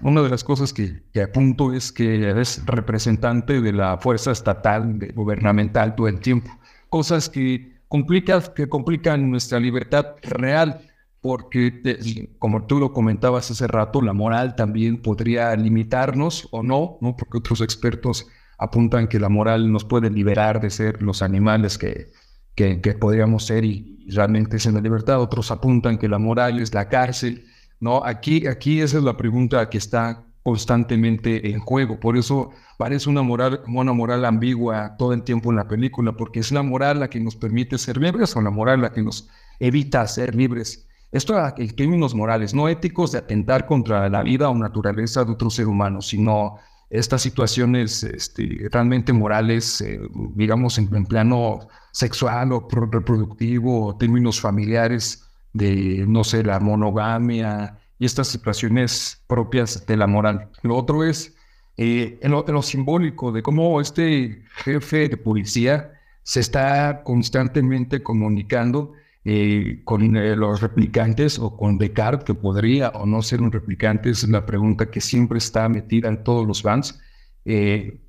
[0.00, 5.94] una de las cosas que, apunto es que es representante de la fuerza estatal, gubernamental
[5.94, 6.50] todo el tiempo.
[6.88, 10.87] Cosas que complican, que complican nuestra libertad real
[11.20, 17.16] porque, como tú lo comentabas hace rato, la moral también podría limitarnos o no, ¿no?
[17.16, 22.12] Porque otros expertos apuntan que la moral nos puede liberar de ser los animales que,
[22.54, 25.20] que, podríamos ser y, realmente es en la libertad.
[25.20, 27.44] Otros apuntan que la moral es la cárcel,
[27.80, 28.04] ¿no?
[28.04, 32.00] Aquí, aquí esa es la pregunta que está constantemente en juego.
[32.00, 36.40] Por eso parece una moral, una moral ambigua todo el tiempo en la película, porque
[36.40, 39.28] es la moral la que nos permite ser libres o la moral la que nos
[39.60, 40.87] evita ser libres.
[41.10, 45.48] Esto en términos morales, no éticos de atentar contra la vida o naturaleza de otro
[45.48, 46.58] ser humano, sino
[46.90, 50.00] estas situaciones este, realmente morales, eh,
[50.34, 51.60] digamos, en, plano
[51.92, 59.96] sexual o reproductivo, términos familiares de, no sé, la monogamia y estas situaciones propias de
[59.96, 60.48] la moral.
[60.62, 61.34] Lo otro es
[61.76, 65.92] eh, en, lo, simbólico de cómo este jefe de policía
[66.22, 68.92] se está constantemente comunicando
[69.24, 74.10] eh, con eh, los replicantes o con Descartes, que podría o no ser un replicante,
[74.10, 77.00] es la pregunta que siempre está metida en todos los fans.
[77.44, 78.00] Eh,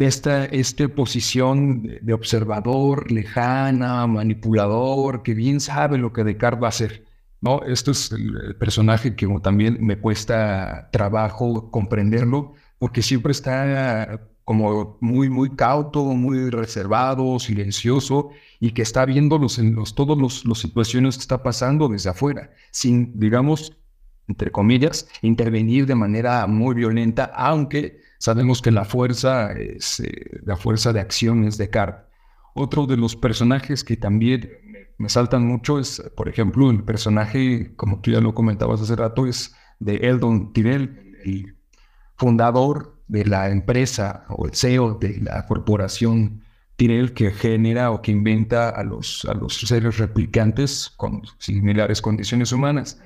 [0.00, 6.70] esta, esta posición de observador, lejana, manipulador, que bien sabe lo que Descartes va a
[6.70, 7.04] hacer.
[7.40, 7.62] ¿no?
[7.62, 15.28] Esto es el, personaje que también me cuesta trabajo comprenderlo, porque siempre está como muy,
[15.30, 21.16] muy cauto, muy reservado, silencioso, y que está viendo los, en los, todas las situaciones
[21.16, 23.76] que está pasando desde afuera, sin, digamos,
[24.28, 30.56] entre comillas, intervenir de manera muy violenta, aunque sabemos que la fuerza es eh, la
[30.56, 31.94] fuerza de acciones de Card.
[32.54, 34.50] Otro de los personajes que también
[34.98, 39.26] me saltan mucho es, por ejemplo, el personaje, como tú ya lo comentabas hace rato,
[39.26, 41.56] es de Eldon Tyrell, el
[42.16, 46.42] fundador de la empresa o el CEO de la corporación
[46.76, 52.52] Tyrell que genera o que inventa a los, a los seres replicantes con similares condiciones
[52.52, 53.00] humanas.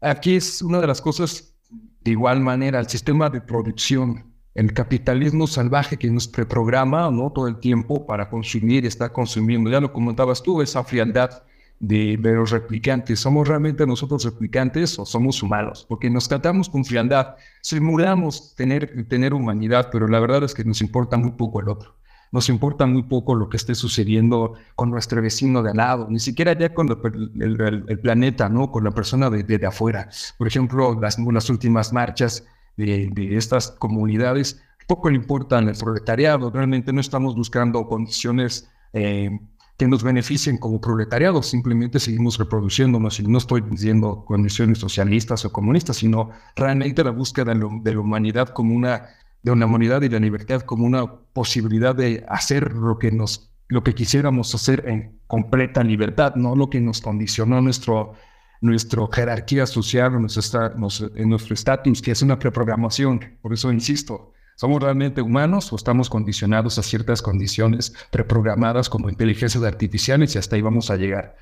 [0.00, 1.54] Aquí es una de las cosas,
[2.00, 7.30] de igual manera, el sistema de producción, el capitalismo salvaje que nos preprograma ¿no?
[7.32, 9.70] todo el tiempo para consumir está consumiendo.
[9.70, 11.42] Ya lo comentabas tú, esa frialdad
[11.80, 13.20] de, los replicantes.
[13.20, 15.84] ¿Somos realmente nosotros replicantes o somos humanos?
[15.88, 20.80] Porque nos tratamos con frialdad, simulamos tener, tener humanidad, pero la verdad es que nos
[20.80, 21.94] importa muy poco el otro.
[22.32, 26.18] Nos importa muy poco lo que esté sucediendo con nuestro vecino de al lado, ni
[26.18, 28.72] siquiera ya con el, planeta, ¿no?
[28.72, 30.08] Con la persona de, de, afuera.
[30.36, 32.44] Por ejemplo, las, las últimas marchas
[32.76, 36.50] de, de estas comunidades, poco le importan el proletariado.
[36.50, 39.30] Realmente no estamos buscando condiciones eh,
[39.76, 45.52] que nos beneficien como proletariado, simplemente seguimos reproduciéndonos y no estoy diciendo condiciones socialistas o
[45.52, 49.08] comunistas, sino realmente la búsqueda de, la humanidad como una,
[49.42, 53.82] de una humanidad y la libertad como una posibilidad de hacer lo que nos, lo
[53.82, 58.12] que quisiéramos hacer en completa libertad, no lo que nos condicionó nuestro,
[58.60, 63.38] nuestra jerarquía social, nuestro, nuestro estatus, que es una preprogramación.
[63.42, 69.64] Por eso insisto, ¿Somos realmente humanos o estamos condicionados a ciertas condiciones preprogramadas como inteligencias
[69.64, 71.36] artificiales y hasta ahí vamos a llegar?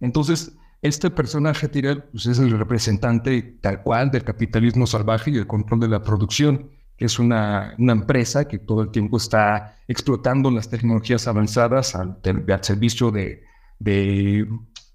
[0.00, 0.52] Entonces,
[0.82, 5.80] este personaje Tyrell pues, es el representante tal cual del capitalismo salvaje y el control
[5.80, 10.68] de la producción, que es una, una empresa que todo el tiempo está explotando las
[10.68, 12.18] tecnologías avanzadas al,
[12.62, 13.42] servicio de,
[13.78, 14.46] de,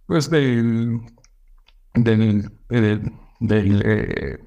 [0.06, 1.02] pues del,
[1.94, 2.50] del,
[3.40, 4.40] del, eh,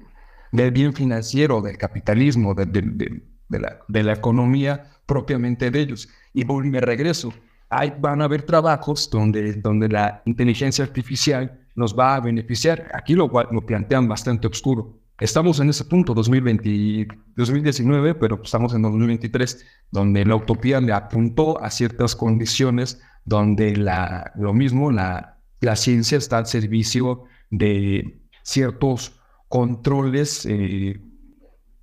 [0.51, 6.09] del bien financiero, del capitalismo, de, la, economía propiamente de ellos.
[6.33, 7.33] Y me regreso.
[7.69, 12.89] Ahí van a haber trabajos donde, donde la inteligencia artificial nos va a beneficiar.
[12.93, 14.99] Aquí lo, lo plantean bastante oscuro.
[15.19, 21.61] estamos en ese punto, 2020, 2019, pero estamos en 2023, donde la utopía le apuntó
[21.61, 29.16] a ciertas condiciones donde la, lo mismo, la, la ciencia está al servicio de ciertos
[29.47, 30.99] controles eh,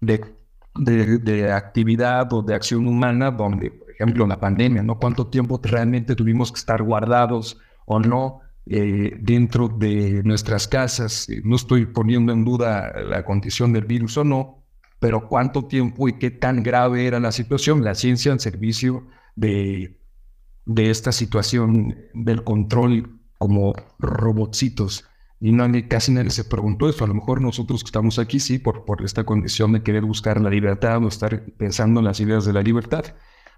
[0.01, 0.25] de,
[0.75, 4.99] de, actividad o de acción humana, donde, por ejemplo, la pandemia, ¿no?
[4.99, 11.27] ¿Cuánto tiempo realmente tuvimos que estar guardados o no eh, dentro de nuestras casas?
[11.43, 14.65] No estoy poniendo en duda la condición del virus o no,
[14.99, 19.07] pero cuánto tiempo y qué tan grave era la situación, la ciencia al servicio
[19.37, 19.99] de,
[20.67, 25.05] de esta situación del control como robotcitos
[25.45, 27.05] y nadie, casi nadie se preguntó eso.
[27.05, 30.41] A lo mejor nosotros que estamos aquí, sí, por, por esta condición de querer buscar
[30.41, 33.05] la libertad o estar pensando en las ideas de la libertad.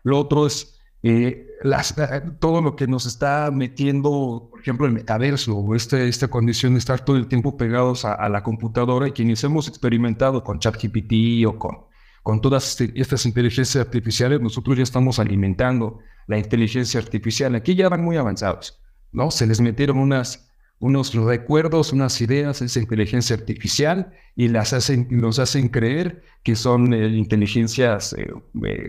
[0.03, 4.95] Lo otro es eh, las, eh, todo lo que nos está metiendo, por ejemplo, el
[4.95, 9.13] metaverso o este, esta condición de estar todo el tiempo pegados a, la computadora y
[9.13, 11.85] quienes hemos experimentado con ChatGPT o con,
[12.25, 17.55] con todas este, estas inteligencias artificiales, nosotros ya estamos alimentando la inteligencia artificial.
[17.55, 18.83] Aquí ya van muy avanzados,
[19.13, 19.31] ¿no?
[19.31, 20.47] Se les metieron unas
[20.79, 26.93] unos recuerdos, unas ideas, esa inteligencia artificial y las hacen, los hacen creer que son
[26.93, 28.31] eh, inteligencias, eh,
[28.65, 28.89] eh,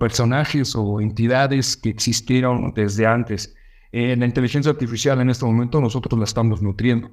[0.00, 3.54] personajes o entidades que existieron desde antes.
[3.92, 7.10] la inteligencia artificial en este momento nosotros la estamos nutriendo.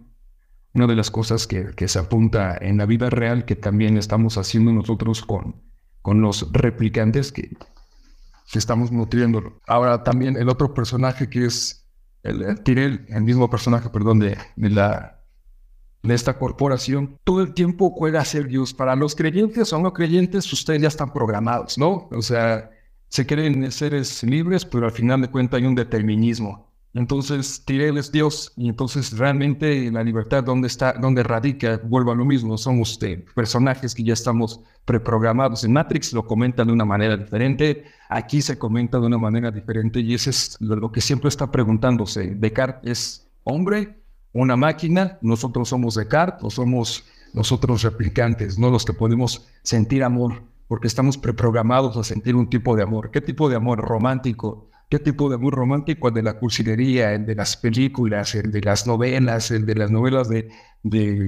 [0.74, 4.74] Una de las cosas que, se apunta en la vida real que también estamos haciendo
[4.74, 5.62] nosotros con,
[6.02, 7.50] con los replicantes que,
[8.52, 9.62] que estamos nutriendo.
[9.68, 11.85] Ahora también el otro personaje que es
[12.26, 15.22] el, Tirel, el mismo personaje, perdón, de, de, la,
[16.04, 18.74] de esta corporación, todo el tiempo juega ser Dios.
[18.74, 22.10] Para los creyentes o no creyentes, ustedes ya están programados, ¿no?
[22.12, 22.72] O sea,
[23.10, 26.72] se creen seres libres, pero al final de cuentas hay un determinismo.
[26.96, 30.94] Entonces, Tirel es Dios, y entonces realmente la libertad, ¿dónde está?
[30.94, 31.82] ¿Dónde radica?
[31.84, 32.98] Vuelvo a lo mismo, somos
[33.36, 35.66] personajes que ya estamos preprogramados.
[35.66, 40.00] En Matrix lo comentan de una manera diferente, aquí se comenta de una manera diferente,
[40.00, 42.34] y eso es lo que siempre está preguntándose.
[42.34, 44.00] ¿Descartes es hombre,
[44.32, 45.20] una máquina?
[45.22, 50.44] ¿Nosotros somos Descartes o somos nosotros replicantes, no los que podemos sentir amor?
[50.70, 53.12] Porque estamos preprogramados a sentir un tipo de amor.
[53.12, 53.80] ¿Qué tipo de amor?
[53.80, 56.10] Romántico ¿Qué tipo de amor romántico?
[56.10, 59.90] El de la cursilería, el de las películas, el de las novelas, el de las
[59.90, 60.50] novelas de,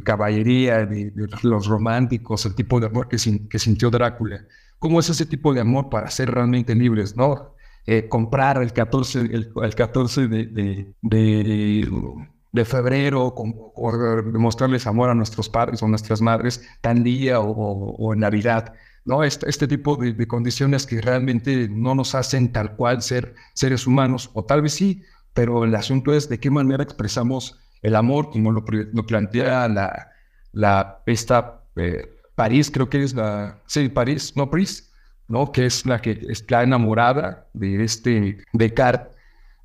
[0.04, 4.46] caballería, de, los románticos, el tipo de amor que, sintió Drácula.
[4.78, 7.18] ¿Cómo es ese tipo de amor para ser realmente libres?
[7.18, 7.56] ¿no?
[7.88, 10.94] Eh, comprar el 14, el, 14 de,
[12.64, 18.20] febrero o, demostrarles amor a nuestros padres o nuestras madres tan día o, o en
[18.20, 18.74] Navidad.
[19.08, 19.24] ¿No?
[19.24, 24.30] Este, este tipo de, condiciones que realmente no nos hacen tal cual ser seres humanos,
[24.34, 25.02] o tal vez sí,
[25.34, 30.12] pero el asunto es de qué manera expresamos el amor, como lo, plantea la,
[30.52, 32.06] la esta eh,
[32.36, 34.92] París, creo que es la, sí, París, no París,
[35.30, 35.52] ¿no?
[35.52, 39.08] Que es la que está enamorada de este Descartes,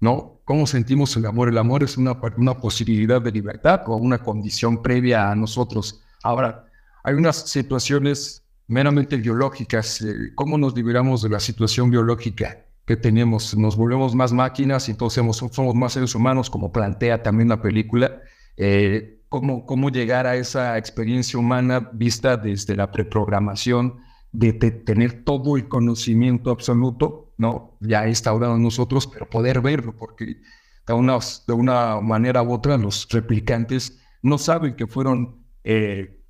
[0.01, 0.41] ¿no?
[0.45, 1.49] ¿Cómo sentimos el amor?
[1.49, 6.01] El amor es una, una posibilidad de libertad o una condición previa a nosotros.
[6.23, 6.67] Ahora,
[7.03, 8.42] hay unas situaciones
[8.73, 14.33] meramente biológicas, eh, cómo nos liberamos de la situación biológica que tenemos, nos volvemos más
[14.33, 18.23] máquinas y entonces somos, más seres humanos, como plantea también la película,
[18.57, 23.99] eh, cómo, cómo llegar a esa experiencia humana vista desde la preprogramación,
[24.33, 27.77] de, tener todo el conocimiento absoluto, ¿no?
[27.81, 30.39] Ya instaurado en nosotros, pero poder verlo, porque
[30.87, 35.45] de una, de una manera u otra los replicantes no saben que fueron...
[35.63, 36.22] Eh,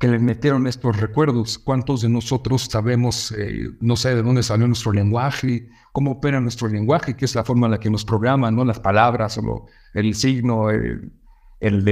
[0.00, 1.58] que le metieron estos recuerdos.
[1.58, 6.68] ¿Cuántos de nosotros sabemos, eh, no sé, de dónde salió nuestro lenguaje, cómo opera nuestro
[6.68, 8.64] lenguaje, que es la forma en la que nos programan, ¿no?
[8.64, 11.12] Las palabras, o el signo, el,
[11.60, 11.86] el,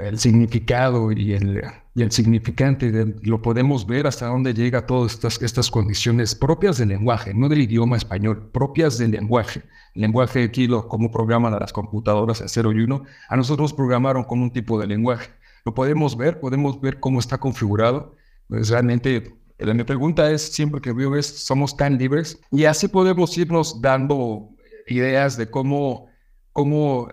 [0.00, 1.62] el, significado y el,
[1.94, 3.14] y el significante.
[3.22, 7.60] lo podemos ver hasta dónde llega todas estas, estas condiciones propias del lenguaje, no del
[7.60, 9.62] idioma español, propias del lenguaje.
[9.94, 13.72] El lenguaje aquí, lo, cómo programan a las computadoras a 0 y 1, a nosotros
[13.72, 15.30] programaron con un tipo de lenguaje
[15.64, 18.14] lo podemos ver, podemos ver cómo está configurado.
[18.48, 23.36] Pues realmente mi pregunta es, siempre que veo es, somos tan libres y así podemos
[23.38, 24.50] irnos dando
[24.88, 26.08] ideas de cómo,
[26.52, 27.08] cómo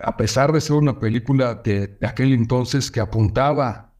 [0.00, 3.92] a pesar de ser una película de, aquel entonces que apuntaba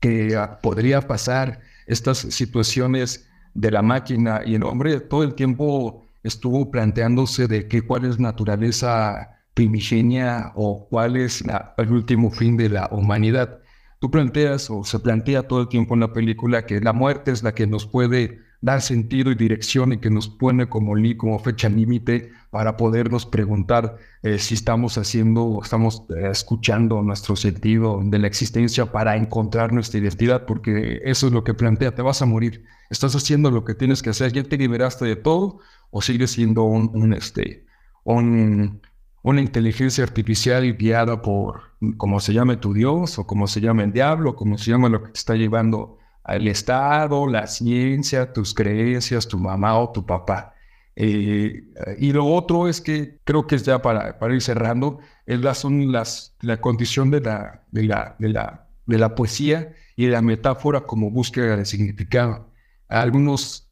[0.00, 6.70] que podría pasar estas situaciones de la máquina y el hombre todo el tiempo estuvo
[6.70, 11.42] planteándose de qué cuál es naturaleza primigenia o cuál es
[11.76, 13.58] el último fin de la humanidad.
[13.98, 17.42] Tú planteas o se plantea todo el tiempo en la película que la muerte es
[17.42, 21.68] la que nos puede da sentido y dirección y que nos pone como, como fecha
[21.68, 28.18] límite para podernos preguntar eh, si estamos haciendo o estamos eh, escuchando nuestro sentido de
[28.20, 32.26] la existencia para encontrar nuestra identidad, porque eso es lo que plantea, te vas a
[32.26, 35.58] morir, estás haciendo lo que tienes que hacer, ya te liberaste de todo
[35.90, 37.64] o sigues siendo un, este,
[38.04, 38.80] un,
[39.28, 43.92] una inteligencia artificial guiada por, como se llame tu Dios, o como se llame el
[43.92, 49.28] diablo, como se llama lo que te está llevando al Estado, la ciencia, tus creencias,
[49.28, 50.54] tu mamá o tu papá.
[50.96, 51.62] Eh,
[51.98, 55.54] y lo otro es que creo que es ya para, para ir cerrando, es la,
[55.54, 60.22] son las, la condición de la, de, la, de, la, de la poesía y la
[60.22, 62.50] metáfora como búsqueda de significado.
[62.88, 63.70] Algunos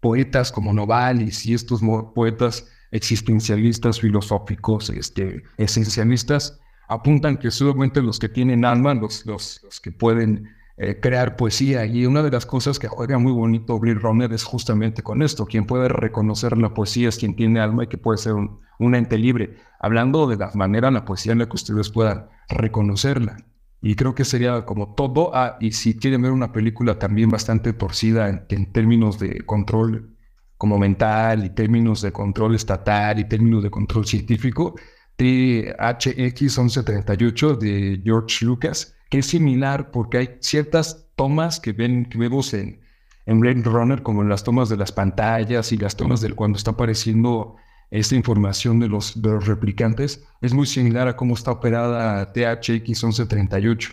[0.00, 1.82] poetas como Novalis y estos
[2.14, 9.80] poetas existencialistas, filosóficos, este, esencialistas, apuntan que solamente los que tienen alma, los, los, los
[9.80, 10.48] que pueden
[10.80, 11.84] eh, crear poesía.
[11.86, 15.46] Y una de las cosas que juega muy bonito Blade Runner es justamente con esto.
[15.46, 19.18] Quien puede reconocer la poesía es quien tiene alma y que puede ser un, ente
[19.18, 19.56] libre.
[19.80, 23.38] Hablando de la manera la poesía en la que ustedes puedan reconocerla.
[23.82, 25.32] Y creo que sería como todo.
[25.34, 30.16] Ah, y si quieren ver una película también bastante torcida en términos de control
[30.58, 34.74] como mental y términos de control estatal y términos de control científico,
[35.16, 42.18] THX 1138 de George Lucas que es similar porque hay ciertas tomas que, ven, que
[42.18, 42.80] vemos en,
[43.26, 46.56] en Blade Runner, como en las tomas de las pantallas y las tomas de cuando
[46.58, 47.56] está apareciendo
[47.90, 53.04] esta información de los, de los replicantes, es muy similar a cómo está operada THX
[53.04, 53.92] 1138,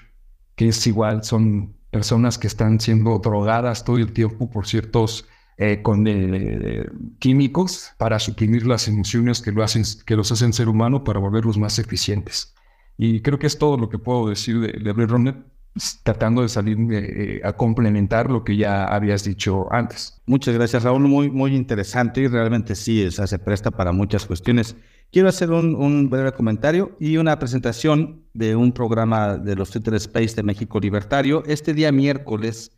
[0.56, 5.26] que es igual, son personas que están siendo drogadas todo el tiempo por ciertos
[5.58, 6.86] eh, con, eh,
[7.20, 11.58] químicos para suprimir las emociones que, lo hacen, que los hacen ser humano para volverlos
[11.58, 12.54] más eficientes.
[12.98, 15.36] Y creo que es todo lo que puedo decir de, de Blade Runner,
[15.76, 20.22] pues, tratando de salir eh, a complementar lo que ya habías dicho antes.
[20.26, 21.02] Muchas gracias, Raúl.
[21.02, 24.78] Muy, muy interesante y realmente sí, se presta para muchas cuestiones.
[25.12, 30.36] Quiero hacer un, breve comentario y una presentación de un programa de los Twitter Space
[30.36, 31.44] de México Libertario.
[31.46, 32.72] Este día miércoles,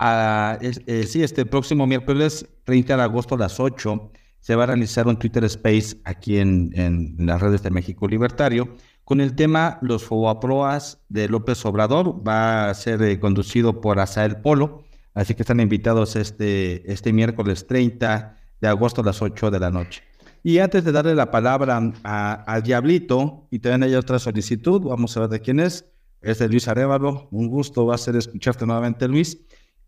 [0.00, 5.06] eh, sí, este próximo miércoles 30 de agosto a las 8, se va a realizar
[5.06, 8.76] un Twitter Space aquí en, en las redes de México Libertario
[9.08, 12.28] con el tema Los Fobaproas de López Obrador.
[12.28, 14.84] Va a ser eh, conducido por Asael Polo,
[15.14, 19.70] así que están invitados este, este miércoles 30 de agosto a las 8 de la
[19.70, 20.02] noche.
[20.42, 25.20] Y antes de darle la palabra a, Diablito, y también hay otra solicitud, vamos a
[25.20, 25.86] ver de quién es,
[26.20, 29.38] es de Luis Arevalo, un gusto va a ser escucharte nuevamente Luis.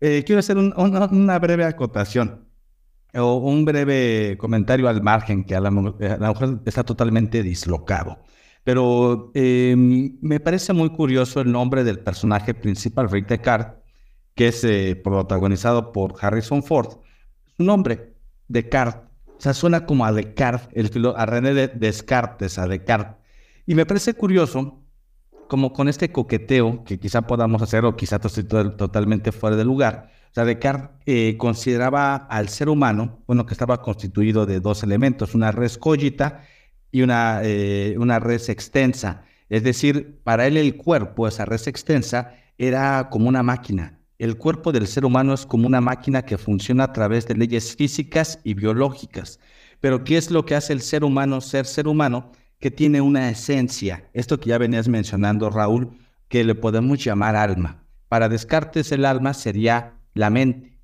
[0.01, 2.47] Eh, quiero hacer una breve acotación
[3.13, 8.19] o un breve comentario al margen que a lo mejor está totalmente dislocado.
[8.63, 13.81] Pero em, me parece muy curioso el nombre del personaje principal, Rick Descartes,
[14.35, 16.99] que es eh, protagonizado por Harrison Ford.
[17.57, 18.15] Su nombre,
[18.47, 19.03] Descartes,
[19.37, 23.17] o sea, suena como a Descartes, el a René de Descartes, a Descartes.
[23.65, 24.83] Y me parece curioso,
[25.51, 30.09] como con este coqueteo que quizá podamos hacer, o quizá estoy totalmente fuera de lugar.
[30.31, 35.35] O sea, Descartes eh, consideraba al ser humano, bueno, que estaba constituido de dos elementos,
[35.35, 36.45] una res cogita
[36.89, 39.25] y una, eh, una res extensa.
[39.49, 43.99] Es decir, para él el cuerpo, esa res extensa, era como una máquina.
[44.19, 47.75] El cuerpo del ser humano es como una máquina que funciona a través de leyes
[47.75, 49.37] físicas y biológicas.
[49.81, 52.31] Pero ¿qué es lo que hace el ser humano ser ser humano?
[52.61, 54.09] Que tiene una esencia.
[54.13, 55.97] Esto que ya venías mencionando, Raúl,
[56.29, 57.83] que le podemos llamar alma.
[58.07, 60.77] Para Descartes el alma sería la mente,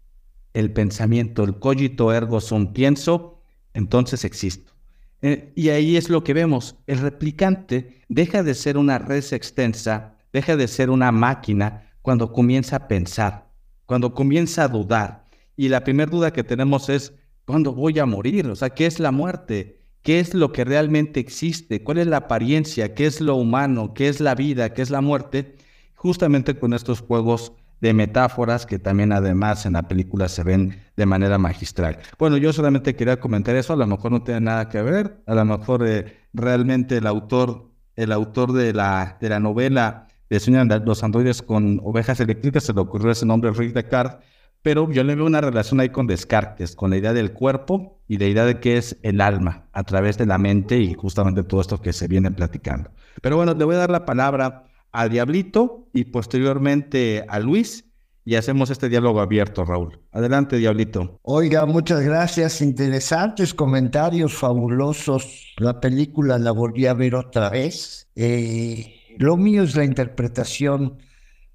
[0.53, 3.41] el pensamiento, el cogito ergo sum pienso,
[3.73, 4.73] entonces existo.
[5.21, 6.75] Eh, y ahí es lo que vemos.
[6.85, 12.75] El replicante deja de ser una red extensa, deja de ser una máquina cuando comienza
[12.77, 13.49] a pensar,
[13.85, 15.27] cuando comienza a dudar.
[15.55, 17.13] Y la primera duda que tenemos es,
[17.45, 18.47] ¿cuándo voy a morir?
[18.47, 19.76] O sea, ¿qué es la muerte?
[20.07, 21.83] ¿Qué es lo que realmente existe?
[21.83, 22.95] ¿Cuál es la apariencia?
[22.95, 23.93] ¿Qué es lo humano?
[23.93, 24.73] ¿Qué es la vida?
[24.73, 25.57] ¿Qué es la muerte?
[25.95, 27.51] Justamente con estos juegos
[27.81, 31.99] de metáforas que también además en la película se ven de manera magistral.
[32.17, 35.35] Bueno, yo solamente quería comentar eso, a lo mejor no tiene nada que ver, a
[35.35, 40.69] lo mejor eh, realmente el autor, el autor de la, de la novela de Sueñan
[40.85, 44.25] los androides con ovejas eléctricas se le ocurrió ese nombre Rick Descartes,
[44.61, 48.17] pero yo le veo una relación ahí con Descartes, con la idea del cuerpo y
[48.17, 51.61] la idea de qué es el alma a través de la mente y justamente todo
[51.61, 52.91] esto que se viene platicando.
[53.21, 57.85] Pero bueno, le voy a dar la palabra a Diablito y posteriormente a Luis
[58.27, 60.01] y hacemos este diálogo abierto, Raúl.
[60.11, 61.17] Adelante, Diablito.
[61.21, 62.61] Oiga, muchas gracias.
[62.61, 65.53] Interesantes comentarios, fabulosos.
[65.55, 68.09] La película la volví a ver otra vez.
[68.15, 70.97] Eh, lo mío es la interpretación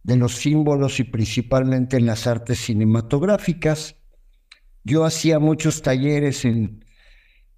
[0.02, 3.96] de los símbolos y principalmente en las artes cinematográficas.
[4.84, 6.42] Yo hacía muchos talleres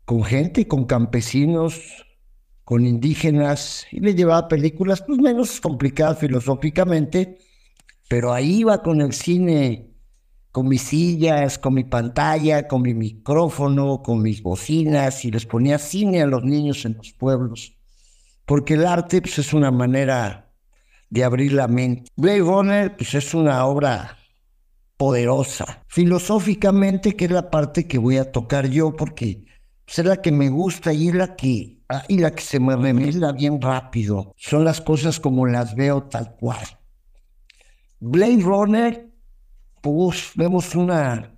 [0.05, 1.81] con gente, con campesinos,
[2.65, 7.39] con indígenas, y les llevaba películas pues, menos complicadas filosóficamente,
[8.09, 9.95] pero ahí iba con el cine,
[10.51, 15.79] con mis sillas, con mi pantalla, con mi micrófono, con mis bocinas, y les ponía
[15.79, 17.77] cine a los niños en los pueblos.
[18.47, 20.44] Porque el arte pues, es una manera
[21.15, 22.11] de abrir la mente.
[22.17, 24.19] Blade Runner pues, es una obra
[24.97, 25.85] poderosa.
[25.87, 29.45] Filosóficamente, que es la parte que voy a tocar yo, porque
[29.87, 32.75] es la que me gusta y es la que, ah, y la que se me
[32.75, 34.35] revela bien rápido.
[34.37, 36.67] Son las cosas como las veo tal cual.
[38.01, 39.09] Blade Runner,
[39.83, 41.33] pues vemos una,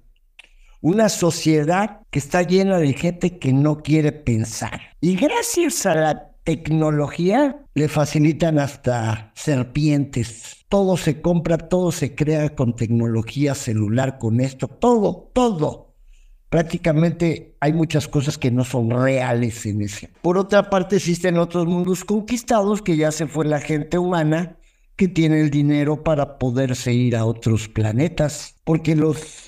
[0.81, 4.81] una sociedad que está llena de gente que no quiere pensar.
[5.03, 10.64] Y gracias a la tecnología le facilitan hasta serpientes.
[10.70, 15.95] Todo se compra, todo se crea con tecnología celular, con esto, todo, todo.
[16.49, 20.09] Prácticamente hay muchas cosas que no son reales en ese.
[20.22, 24.57] Por otra parte, existen otros mundos conquistados que ya se fue la gente humana
[24.97, 29.46] que tiene el dinero para poderse ir a otros planetas, porque los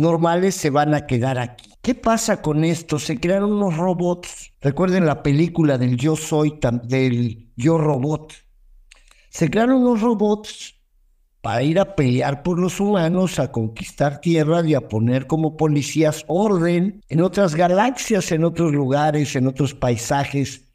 [0.00, 1.70] normales se van a quedar aquí.
[1.82, 2.98] ¿Qué pasa con esto?
[2.98, 4.52] Se crearon unos robots.
[4.60, 8.34] Recuerden la película del Yo Soy, del Yo Robot.
[9.30, 10.74] Se crearon unos robots
[11.40, 16.24] para ir a pelear por los humanos, a conquistar tierra y a poner como policías
[16.28, 20.70] orden en otras galaxias, en otros lugares, en otros paisajes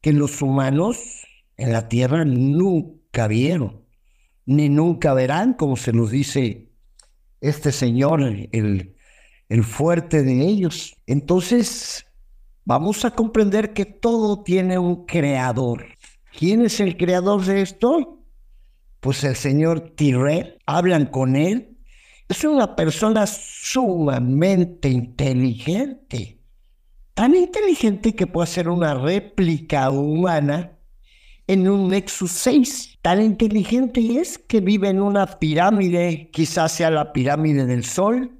[0.00, 0.98] que los humanos
[1.56, 3.86] en la Tierra nunca vieron,
[4.44, 6.63] ni nunca verán, como se nos dice
[7.44, 8.96] este señor, el,
[9.48, 10.96] el fuerte de ellos.
[11.06, 12.06] Entonces,
[12.64, 15.84] vamos a comprender que todo tiene un creador.
[16.36, 18.24] ¿Quién es el creador de esto?
[19.00, 20.58] Pues el señor Tyrell.
[20.66, 21.76] Hablan con él.
[22.28, 26.40] Es una persona sumamente inteligente.
[27.12, 30.73] Tan inteligente que puede hacer una réplica humana
[31.46, 32.98] en un Nexus 6.
[33.02, 38.30] Tan inteligente es que vive en una pirámide, quizás sea la pirámide del Sol,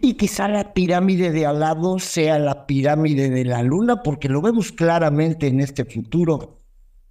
[0.00, 4.42] y quizá la pirámide de al lado sea la pirámide de la Luna, porque lo
[4.42, 6.60] vemos claramente en este futuro.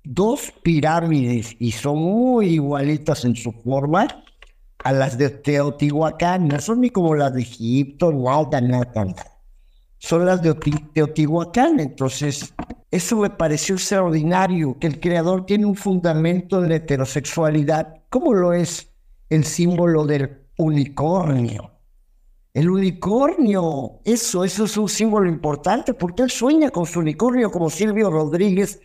[0.04, 4.08] Dos pirámides, y son muy igualitas en su forma
[4.84, 9.32] a las de Teotihuacán, no son ni como las de Egipto, nada, nada.
[9.98, 10.54] Son las de
[10.94, 12.54] Teotihuacán, entonces
[12.96, 18.54] eso me pareció extraordinario, que el creador tiene un fundamento en la heterosexualidad, como lo
[18.54, 18.90] es
[19.30, 21.72] el símbolo del unicornio.
[22.54, 27.70] El unicornio, eso, eso es un símbolo importante, porque él sueña con su unicornio, como
[27.70, 28.80] Silvio Rodríguez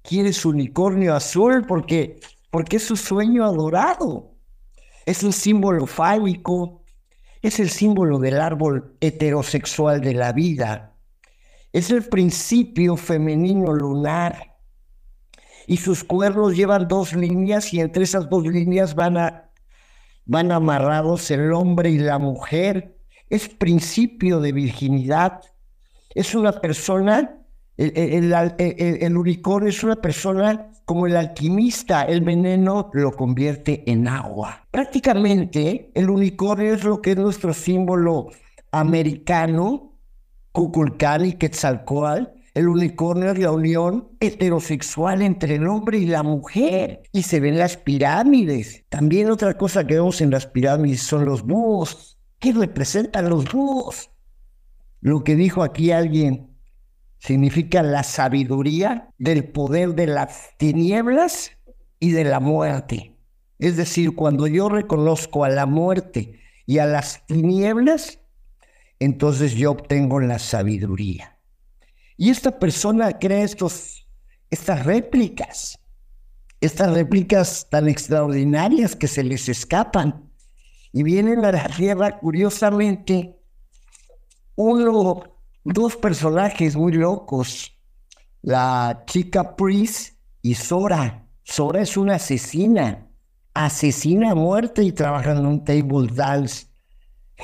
[0.00, 2.20] quiere su unicornio azul, porque,
[2.52, 4.30] porque es su sueño adorado.
[5.04, 6.84] Es un símbolo fálico,
[7.42, 10.95] es el símbolo del árbol heterosexual de la vida
[11.76, 14.56] es el principio femenino lunar.
[15.66, 19.50] Y sus cuernos llevan dos líneas y entre esas dos líneas van, a,
[20.24, 22.96] van amarrados el hombre y la mujer.
[23.28, 25.42] Es principio de virginidad.
[26.14, 27.42] Es una persona,
[27.76, 34.66] el, el, unicornio es una persona como el alquimista, el veneno lo convierte en agua.
[34.70, 38.30] Prácticamente el unicornio es lo que es nuestro símbolo
[38.72, 39.95] americano
[40.56, 47.02] Cuculcán y Quetzalcoatl, el unicornio es la unión heterosexual entre el hombre y la mujer.
[47.12, 48.82] Y se ven las pirámides.
[48.88, 52.18] También otra cosa que vemos en las pirámides son los búhos.
[52.38, 54.10] ¿Qué representan los búhos?
[55.02, 56.56] Lo que dijo aquí alguien
[57.18, 61.50] significa la sabiduría del poder de las tinieblas
[62.00, 63.14] y de la muerte.
[63.58, 68.20] Es decir, cuando yo reconozco a la muerte y a las tinieblas,
[68.98, 71.38] entonces yo obtengo la sabiduría.
[72.16, 74.06] Y esta persona crea estos,
[74.50, 75.78] estas réplicas,
[76.60, 80.30] estas réplicas tan extraordinarias que se les escapan.
[80.92, 83.38] Y vienen a la Tierra, curiosamente,
[84.54, 85.24] uno,
[85.62, 87.76] dos personajes muy locos,
[88.40, 91.28] la chica Priest y Sora.
[91.42, 93.06] Sora es una asesina,
[93.52, 96.66] asesina a muerte y trabaja en un table dance.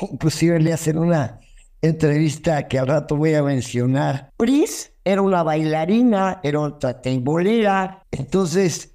[0.00, 1.41] Inclusive le hacen una
[1.82, 4.30] entrevista que al rato voy a mencionar.
[4.36, 8.04] Pris era una bailarina, era otra teibolera.
[8.12, 8.94] Entonces,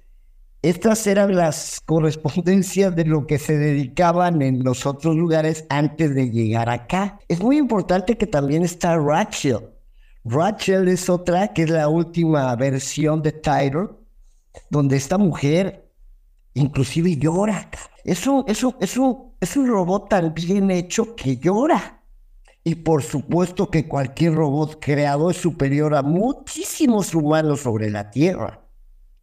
[0.62, 6.30] estas eran las correspondencias de lo que se dedicaban en los otros lugares antes de
[6.30, 7.18] llegar acá.
[7.28, 9.68] Es muy importante que también está Rachel.
[10.24, 13.90] Rachel es otra que es la última versión de Tyler,
[14.70, 15.84] donde esta mujer
[16.54, 17.70] inclusive llora.
[18.02, 21.97] Es un, es, un, es, un, es un robot tan bien hecho que llora
[22.64, 28.60] Y por supuesto que cualquier robot creado es superior a muchísimos humanos sobre la Tierra.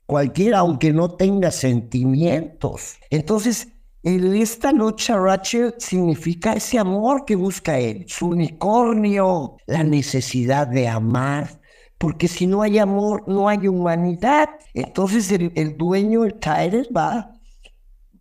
[0.06, 2.96] Cualquiera, aunque no tenga sentimientos.
[3.10, 3.70] Entonces,
[4.06, 10.88] el esta noche Rachel significa ese amor que busca él, su unicornio, la necesidad de
[10.88, 11.60] amar.
[11.98, 14.50] Porque si no hay amor, no hay humanidad.
[14.76, 17.34] Entonces el, dueño, el Tyler, va,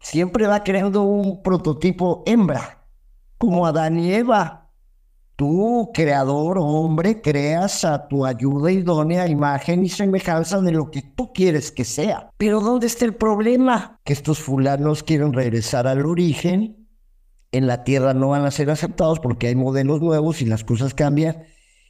[0.00, 2.82] siempre va creando un prototipo hembra,
[3.36, 4.63] como Adán y Eva.
[5.36, 11.32] Tú, creador, hombre, creas a tu ayuda idónea imagen y semejanza de lo que tú
[11.32, 12.30] quieres que sea.
[12.36, 13.98] Pero ¿dónde está el problema?
[14.04, 16.86] Que estos fulanos quieren regresar al origen.
[17.50, 20.94] En la Tierra no van a ser aceptados porque hay modelos nuevos y las cosas
[20.94, 21.44] cambian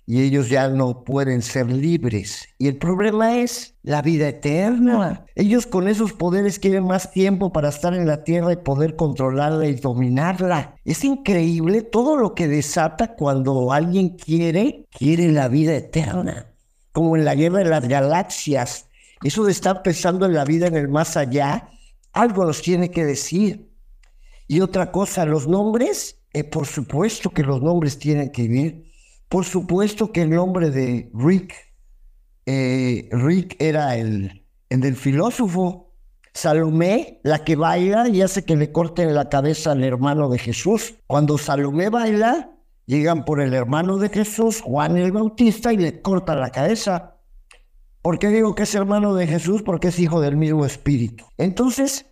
[0.06, 2.46] y ellos ya no pueden ser libres.
[2.58, 5.24] Y el problema es la vida eterna.
[5.34, 9.66] Ellos con esos poderes quieren más tiempo para estar en la tierra y poder controlarla
[9.66, 10.76] y dominarla.
[10.84, 16.52] Es increíble todo lo que desata cuando alguien quiere, quiere la vida eterna.
[16.92, 18.88] Como en la guerra de las galaxias.
[19.22, 21.68] Eso de estar pensando en la vida en el más allá,
[22.12, 23.70] algo nos tiene que decir.
[24.46, 28.93] Y otra cosa, los nombres, eh, por supuesto que los nombres tienen que ver
[29.28, 31.54] por supuesto que el nombre de Rick,
[32.46, 35.92] eh, Rick era el, el del filósofo.
[36.32, 40.94] Salomé, la que baila y hace que le corten la cabeza al hermano de Jesús.
[41.06, 42.50] Cuando Salomé baila,
[42.86, 47.18] llegan por el hermano de Jesús, Juan el Bautista, y le cortan la cabeza.
[48.02, 49.62] ¿Por qué digo que es hermano de Jesús?
[49.62, 51.24] Porque es hijo del mismo espíritu.
[51.38, 52.06] Entonces,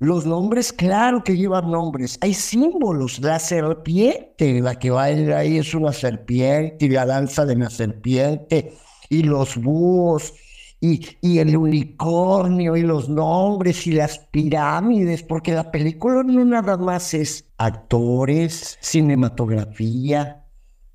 [0.00, 2.18] los nombres, claro que llevan nombres.
[2.20, 3.18] Hay símbolos.
[3.20, 8.74] La serpiente, la que baila ahí es una serpiente, y la danza de la serpiente,
[9.08, 10.34] y los búhos,
[10.80, 16.76] y, y el unicornio, y los nombres, y las pirámides, porque la película no nada
[16.76, 20.44] más es actores, cinematografía,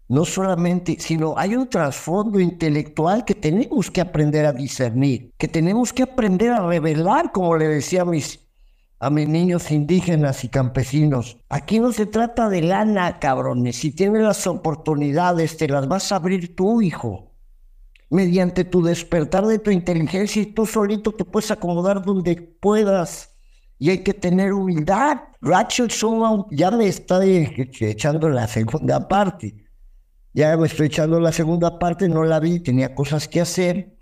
[0.07, 5.91] no solamente, sino hay un trasfondo intelectual que tenemos que aprender a discernir, que tenemos
[5.91, 8.42] que aprender a revelar, como le decía a mis
[9.03, 11.37] a mis niños indígenas y campesinos.
[11.49, 13.75] Aquí no se trata de lana, cabrones.
[13.75, 17.33] Si tienes las oportunidades, te las vas a abrir tú, hijo.
[18.09, 23.35] Mediante tu despertar de tu inteligencia y tú solito te puedes acomodar donde puedas.
[23.77, 25.17] Y hay que tener humildad.
[25.41, 29.67] Rachel Suma ya me está echando la segunda parte.
[30.33, 33.97] Ya me estoy echando la segunda parte, no la vi, tenía cosas que hacer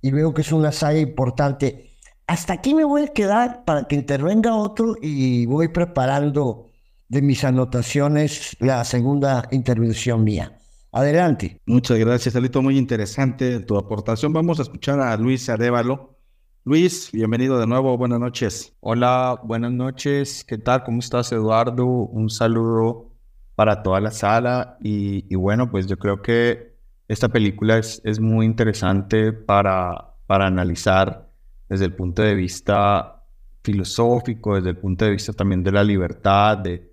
[0.00, 1.85] y veo que es una saga importante
[2.26, 6.70] hasta aquí me voy a quedar para que intervenga otro y voy preparando
[7.08, 10.58] de mis anotaciones la segunda intervención mía.
[10.90, 11.60] Adelante.
[11.66, 12.62] Muchas gracias, Alito.
[12.62, 14.32] Muy interesante tu aportación.
[14.32, 16.16] Vamos a escuchar a Luis Arevalo.
[16.64, 17.96] Luis, bienvenido de nuevo.
[17.96, 18.74] Buenas noches.
[18.80, 20.42] Hola, buenas noches.
[20.42, 20.82] ¿Qué tal?
[20.82, 21.86] ¿Cómo estás, Eduardo?
[21.86, 23.12] Un saludo
[23.54, 24.78] para toda la sala.
[24.80, 26.74] Y, bueno, pues yo creo que
[27.06, 31.25] esta película es, es muy interesante para, para analizar
[31.68, 33.24] desde el punto de vista
[33.62, 36.92] filosófico, desde el punto de vista también de la libertad, de,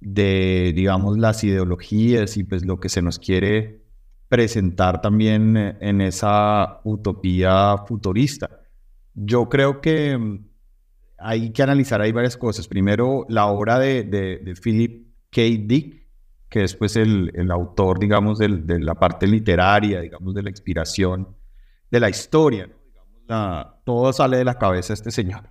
[0.00, 3.82] de digamos, las ideologías y pues lo que se nos quiere
[4.28, 8.48] presentar también en esa utopía futurista.
[9.14, 10.46] Yo creo que mm,
[11.18, 12.68] hay que analizar ahí varias cosas.
[12.68, 15.42] Primero, la obra de, de, Philip K.
[15.42, 16.06] Dick,
[16.48, 21.28] que es pues el, el autor, digamos, de la parte literaria, digamos, de la inspiración
[21.90, 22.68] de la historia
[23.26, 25.50] todo sale de la cabeza de este señor.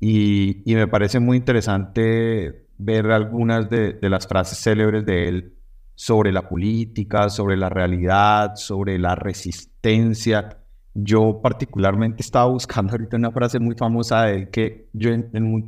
[0.00, 5.54] Y, me parece muy interesante ver algunas de, las frases célebres de él
[5.94, 10.58] sobre la política, sobre la realidad, sobre la resistencia.
[10.94, 15.10] Yo particularmente estaba buscando ahorita una frase muy famosa de él que yo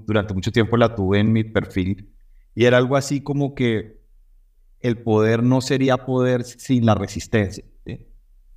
[0.06, 2.10] durante mucho tiempo la tuve en mi perfil
[2.54, 3.98] y era algo así como que
[4.80, 7.64] el poder no sería poder sin la resistencia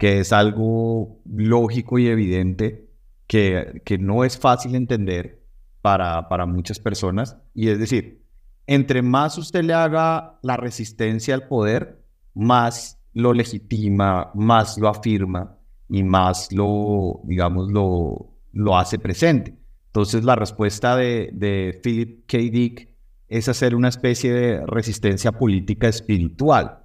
[0.01, 2.89] que es algo lógico y evidente
[3.27, 5.43] que, que no es fácil entender
[5.83, 7.37] para, para muchas personas.
[7.53, 8.25] Y es decir,
[8.65, 15.59] entre más usted le haga la resistencia al poder, más lo legitima, más lo afirma
[15.87, 19.55] y más lo, digamos, lo, lo hace presente.
[19.85, 22.39] Entonces la respuesta de, de Philip K.
[22.39, 22.89] Dick
[23.27, 26.80] es hacer una especie de resistencia política espiritual.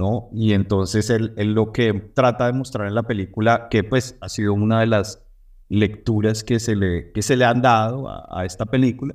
[0.00, 0.30] ¿No?
[0.32, 4.54] Y entonces él, lo que trata de mostrar en la película, que pues ha sido
[4.54, 5.22] una de las
[5.68, 9.14] lecturas que se le, que se le han dado a, esta película,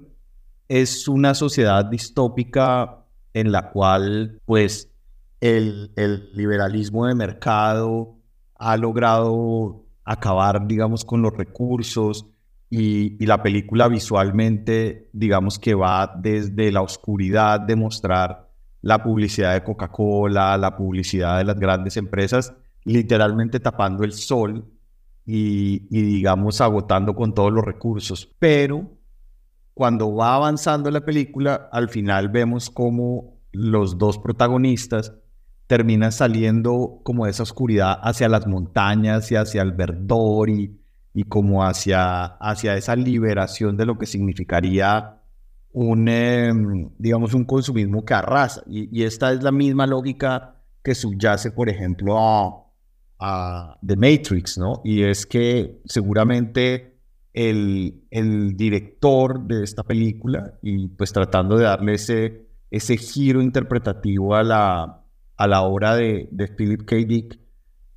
[0.67, 4.91] es una sociedad distópica en la cual pues
[5.41, 8.19] el, el liberalismo de mercado
[8.55, 12.27] ha logrado acabar, digamos, con los recursos
[12.69, 18.44] y, y, la película visualmente, digamos que va desde la oscuridad de mostrar
[18.85, 24.63] la publicidad de Coca-Cola, la publicidad de las grandes empresas, literalmente tapando el sol
[25.25, 28.29] y, digamos agotando con todos los recursos.
[28.37, 28.87] Pero
[29.73, 35.13] cuando va avanzando la película, al final vemos como los dos protagonistas
[35.65, 40.79] terminan saliendo como de esa oscuridad hacia las montañas y hacia el verdor y,
[41.11, 45.23] y como hacia, hacia esa liberación de lo que significaría
[45.75, 48.63] un, em, digamos, un consumismo que arrasa.
[48.65, 52.61] Y, esta es la misma lógica que subyace, por ejemplo, a,
[53.85, 54.81] The Matrix, ¿no?
[54.83, 56.97] Y es que seguramente
[57.33, 64.35] el, el director de esta película, y pues tratando de darle ese, ese giro interpretativo
[64.35, 65.01] a la,
[65.37, 66.95] a la obra de, de Philip K.
[66.97, 67.39] Dick,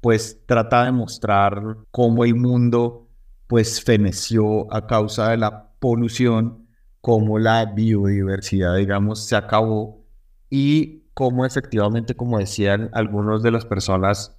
[0.01, 3.09] pues trata de mostrar cómo el mundo
[3.47, 6.68] pues feneció a causa de la polución
[7.09, 10.05] cómo la biodiversidad, digamos, se acabó
[10.51, 14.39] y cómo efectivamente, como decían algunos de las personas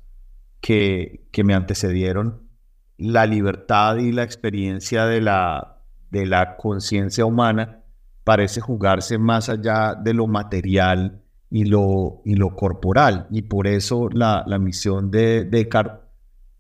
[0.62, 2.48] que, que me antecedieron,
[2.96, 7.80] la libertad y la experiencia de la, de la conciencia humana
[8.24, 13.26] parece jugarse más allá de lo material y lo, y lo corporal.
[13.32, 16.02] Y por eso la, la misión de Descartes,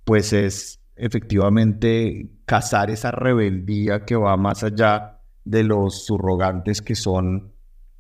[0.05, 5.18] pues es efectivamente cazar esa rebeldía que va más allá
[5.49, 7.53] de los subrogantes que son,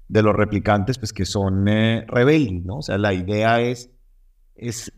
[0.07, 2.77] de los replicantes, pues que son eh, rebeldes, ¿no?
[2.77, 3.89] O sea, la idea es,
[4.55, 4.91] es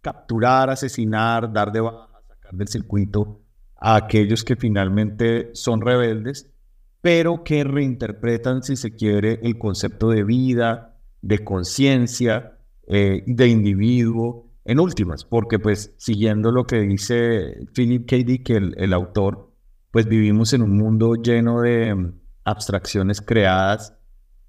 [0.00, 3.40] capturar, asesinar, dar de baja, sacar del circuito
[3.76, 6.48] a aquellos que finalmente son rebeldes,
[7.00, 14.46] pero que reinterpretan, si se quiere, el concepto de vida, de conciencia, eh, de individuo,
[14.64, 18.16] en últimas, porque pues siguiendo lo que dice Philip K.
[18.18, 19.47] Dick, el, el autor,
[19.90, 22.12] pues vivimos en un mundo lleno de mm,
[22.44, 23.94] abstracciones creadas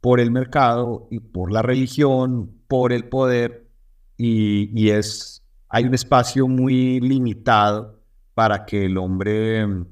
[0.01, 3.67] por el mercado y por la religión, por el poder,
[4.17, 8.01] y, es, hay un espacio muy limitado
[8.33, 9.85] para que el hombre mm,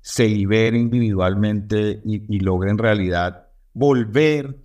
[0.00, 4.56] se libere individualmente y, logre en realidad volver,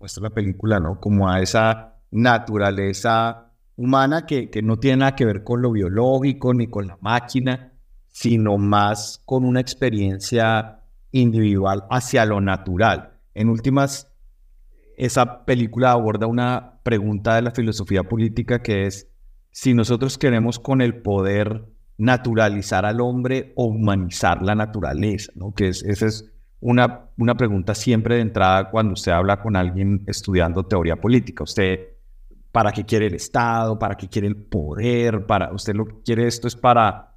[0.00, 0.98] muestra la película, ¿no?
[0.98, 6.52] Como a esa naturaleza humana que, que no tiene nada que ver con lo biológico
[6.54, 7.77] ni con la máquina,
[8.18, 10.80] sino más con una experiencia
[11.12, 13.12] individual hacia lo natural.
[13.32, 14.12] En últimas,
[14.96, 19.08] esa película aborda una pregunta de la filosofía política que es
[19.52, 21.66] si nosotros queremos con el poder
[21.96, 25.54] naturalizar al hombre o humanizar la naturaleza, ¿no?
[25.54, 30.02] Que es, esa es una, una pregunta siempre de entrada cuando usted habla con alguien
[30.08, 31.44] estudiando teoría política.
[31.44, 31.90] Usted,
[32.50, 33.78] ¿para qué quiere el Estado?
[33.78, 35.24] ¿Para qué quiere el poder?
[35.24, 37.07] Para, usted lo que quiere esto es para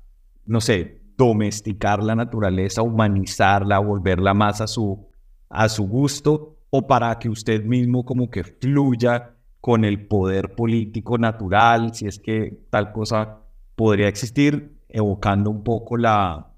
[0.51, 5.07] no sé, domesticar la naturaleza, humanizarla, volverla más a su,
[5.49, 11.17] a su gusto, o para que usted mismo como que fluya con el poder político
[11.17, 13.39] natural, si es que tal cosa
[13.75, 16.51] podría existir, evocando un poco la,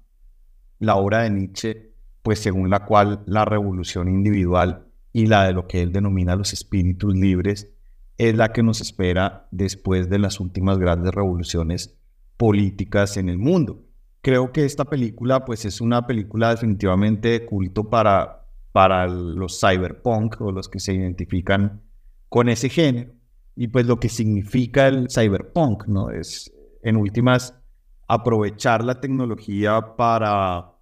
[0.80, 1.92] la obra de Nietzsche,
[2.22, 6.52] pues según la cual la revolución individual y la de lo que él denomina los
[6.52, 7.70] espíritus libres
[8.18, 11.96] es la que nos espera después de las últimas grandes revoluciones
[12.36, 13.83] políticas en el mundo.
[14.24, 20.50] Creo que esta película pues es una película definitivamente culto para, para los cyberpunk o
[20.50, 21.82] los que se identifican
[22.30, 23.12] con ese género.
[23.54, 26.08] Y pues lo que significa el cyberpunk, ¿no?
[26.08, 26.50] Es
[26.82, 27.60] en últimas
[28.08, 30.72] aprovechar la tecnología para,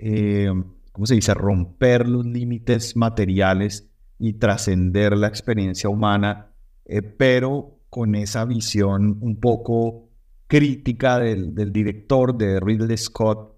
[0.00, 0.52] eh,
[0.90, 6.50] ¿cómo se dice?, romper los límites materiales y trascender la experiencia humana,
[6.86, 10.03] eh, pero con esa visión un poco
[10.46, 13.56] crítica del, director de Ridley Scott,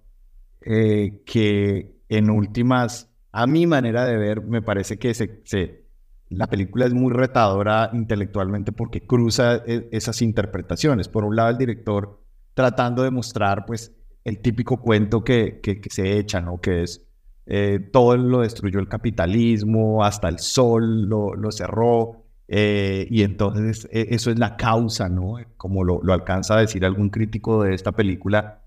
[0.61, 5.87] eh, que en últimas, a mi manera de ver, me parece que se,
[6.28, 11.09] la película es muy retadora intelectualmente porque cruza e, esas interpretaciones.
[11.09, 12.20] Por un lado, el director
[12.55, 13.93] tratando de mostrar pues
[14.24, 16.61] el típico cuento que, que, se echa, ¿no?
[16.61, 17.07] Que es
[17.47, 23.89] eh, todo lo destruyó el capitalismo, hasta el sol lo, lo cerró, eh, y entonces
[23.91, 25.37] e, eso es la causa, ¿no?
[25.57, 28.63] Como lo, alcanza a decir algún crítico de esta película,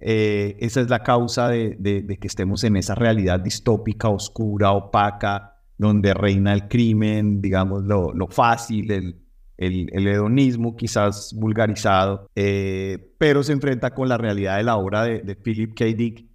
[0.00, 6.14] eh, esa es la causa de, que estemos en esa realidad distópica, oscura, opaca, donde
[6.14, 9.20] reina el crimen, digamos, lo, fácil, el,
[9.56, 15.36] el, hedonismo quizás vulgarizado, eh, pero se enfrenta con la realidad de la obra de,
[15.36, 15.84] Philip K.
[15.86, 16.26] Dick,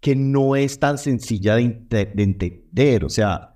[0.00, 3.55] que no es tan sencilla de, de entender, o sea,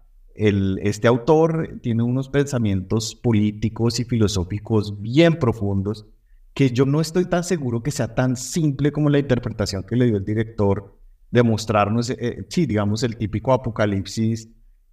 [0.82, 6.06] este autor tiene unos pensamientos políticos y filosóficos bien profundos
[6.54, 10.06] que yo no estoy tan seguro que sea tan simple como la interpretación que le
[10.06, 10.98] dio el director
[11.30, 14.48] de mostrarnos, eh, sí, digamos, el típico apocalipsis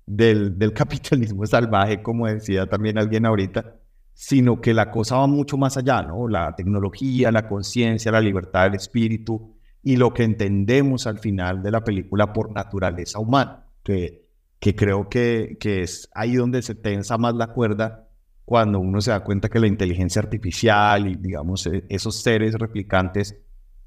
[0.05, 3.75] del, capitalismo salvaje, como decía también alguien ahorita,
[4.13, 6.27] sino que la cosa va mucho más allá, ¿no?
[6.27, 11.71] La tecnología, la conciencia, la libertad del espíritu y lo que entendemos al final de
[11.71, 13.65] la película por naturaleza humana,
[14.59, 18.07] que creo que, que es ahí donde se tensa más la cuerda
[18.45, 23.37] cuando uno se da cuenta que la inteligencia artificial y, digamos, e, esos seres replicantes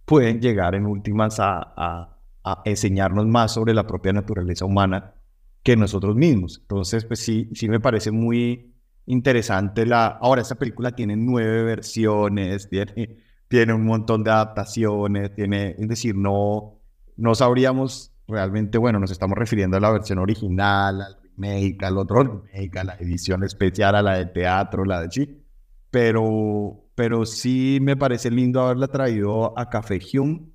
[0.04, 5.14] pueden llegar en últimas a, a, a enseñarnos más sobre la propia naturaleza humana
[5.62, 6.58] que nosotros mismos.
[6.62, 8.74] Entonces, pues sí, sí me parece muy
[9.06, 10.06] interesante la...
[10.06, 13.18] Ahora, esta película tiene nueve versiones, tiene,
[13.48, 16.78] tiene un montón de adaptaciones, tiene, es decir, no,
[17.16, 22.22] no sabríamos realmente, bueno, nos estamos refiriendo a la versión original, al remake, al otro
[22.22, 25.42] remake, a la edición especial, a la de teatro, la de sí,
[25.90, 30.46] pero, pero sí me parece lindo haberla traído a Café Hume,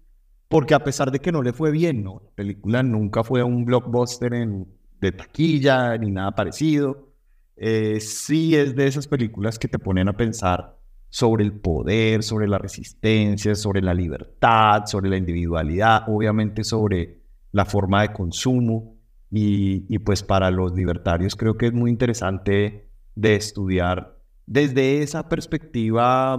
[0.48, 2.22] porque a pesar de que no le fue bien, ¿no?
[2.24, 4.68] La película nunca fue un blockbuster en,
[5.02, 7.10] de taquilla ni nada parecido.
[7.58, 10.78] Eh, sí es de esas películas que te ponen a pensar
[11.10, 17.22] sobre el poder, sobre la resistencia, sobre la libertad, sobre la individualidad, obviamente sobre
[17.56, 18.98] la forma de consumo.
[19.32, 25.30] Y, y pues para los libertarios creo que es muy interesante de estudiar desde esa
[25.30, 26.38] perspectiva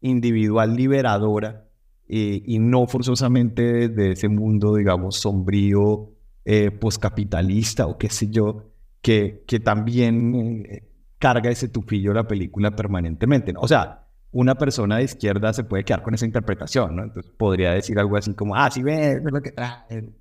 [0.00, 1.68] individual liberadora
[2.08, 6.10] eh, y no forzosamente desde ese mundo, digamos, sombrío
[6.46, 8.70] eh, poscapitalista o qué sé yo,
[9.02, 10.88] que, que también eh,
[11.18, 13.52] carga ese tufillo la película permanentemente.
[13.52, 13.60] ¿no?
[13.60, 17.02] O sea, una persona de izquierda se puede quedar con esa interpretación, ¿no?
[17.04, 20.14] Entonces podría decir algo así como, ah, sí, ves, lo que trae,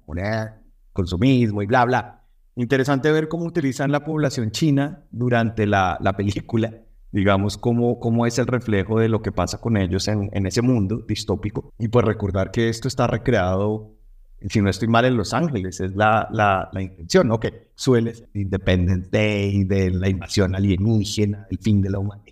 [0.94, 2.24] consumismo y bla, bla.
[2.56, 6.74] Interesante ver cómo utilizan la población china durante la, la película,
[7.12, 10.62] digamos, cómo, cómo es el reflejo de lo que pasa con ellos en, en ese
[10.62, 11.72] mundo distópico.
[11.78, 14.00] Y pues recordar que esto está recreado
[14.48, 17.40] si no estoy mal, en Los Ángeles, es la, la, la intención, ¿no?
[17.76, 22.29] Suele ser Independence Day, de la invasión alienígena, el fin de la humanidad,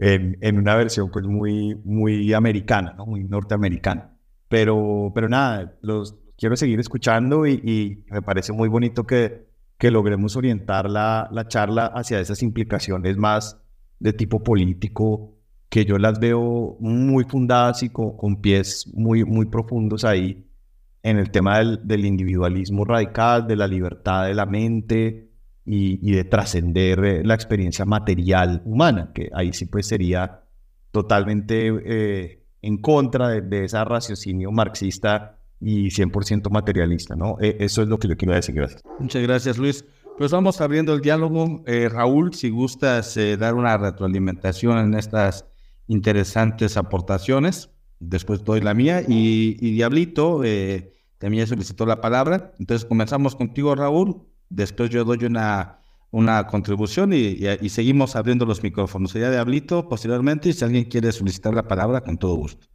[0.00, 3.06] en, una versión pues muy, muy americana, ¿no?
[3.06, 4.16] Muy norteamericana.
[4.48, 9.46] Pero, pero nada, los quiero seguir escuchando y, y me parece muy bonito que,
[9.78, 13.60] que logremos orientar la, la charla hacia esas implicaciones más
[13.98, 15.36] de tipo político,
[15.68, 20.46] que yo las veo muy fundadas y con, con pies muy, muy profundos ahí
[21.02, 25.29] en el tema del, individualismo radical, de la libertad de la mente
[25.72, 30.42] y, de trascender eh, la experiencia material humana, que ahí sí pues sería
[30.90, 37.36] totalmente eh, en contra de, ese raciocinio marxista y 100% materialista, ¿no?
[37.40, 38.54] E, eso es lo que yo quiero decir.
[38.54, 38.82] Gracias.
[38.98, 39.84] Muchas gracias, Luis.
[40.18, 41.62] Pues vamos abriendo el diálogo.
[41.66, 45.46] Eh, Raúl, si gustas dar una retroalimentación en estas
[45.86, 52.52] interesantes aportaciones después doy la mía y, Diablito eh, también solicitó la palabra.
[52.58, 54.22] Entonces comenzamos contigo, Raúl.
[54.50, 55.78] Después yo doy una,
[56.10, 59.12] una contribución y, seguimos abriendo los micrófonos.
[59.12, 62.66] Sería Diablito posteriormente y si alguien quiere solicitar la palabra, con todo gusto.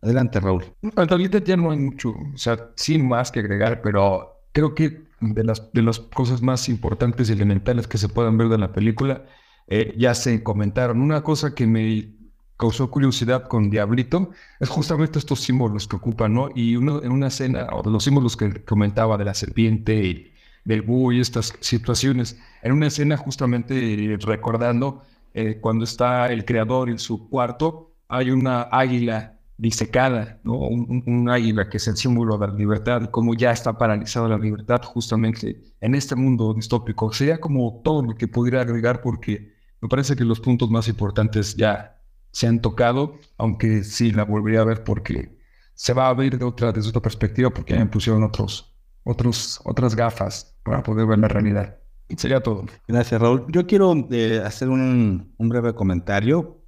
[0.00, 0.64] Adelante, Raúl.
[0.96, 5.44] Ahorita ya no hay mucho, o sea, sin más que agregar, pero creo que de
[5.44, 9.24] las, de las cosas más importantes y elementales que se puedan ver de la película,
[9.66, 11.00] eh, ya se comentaron.
[11.00, 12.14] Una cosa que me
[12.56, 14.30] causó curiosidad con Diablito
[14.60, 16.50] es justamente estos símbolos que ocupan, ¿no?
[16.54, 20.33] Y uno en una escena, o los símbolos que comentaba de la serpiente y
[20.64, 25.02] del búho y estas situaciones, en una escena justamente recordando
[25.34, 30.54] eh, cuando está el creador en su cuarto, hay una águila disecada, ¿no?
[30.58, 34.82] Un, águila que es el símbolo de la libertad, como ya está paralizada la libertad
[34.82, 37.12] justamente en este mundo distópico.
[37.12, 41.56] Sería como todo lo que pudiera agregar porque me parece que los puntos más importantes
[41.56, 42.00] ya
[42.30, 45.38] se han tocado, aunque sí la volvería a ver porque
[45.74, 48.73] se va a ver de otra, desde otra perspectiva porque me pusieron otros,
[49.04, 51.78] otros, otras gafas para poder ver la realidad.
[52.16, 52.64] Sería todo.
[52.86, 53.46] Gracias, Raúl.
[53.48, 56.60] Yo quiero eh, hacer un, un, breve comentario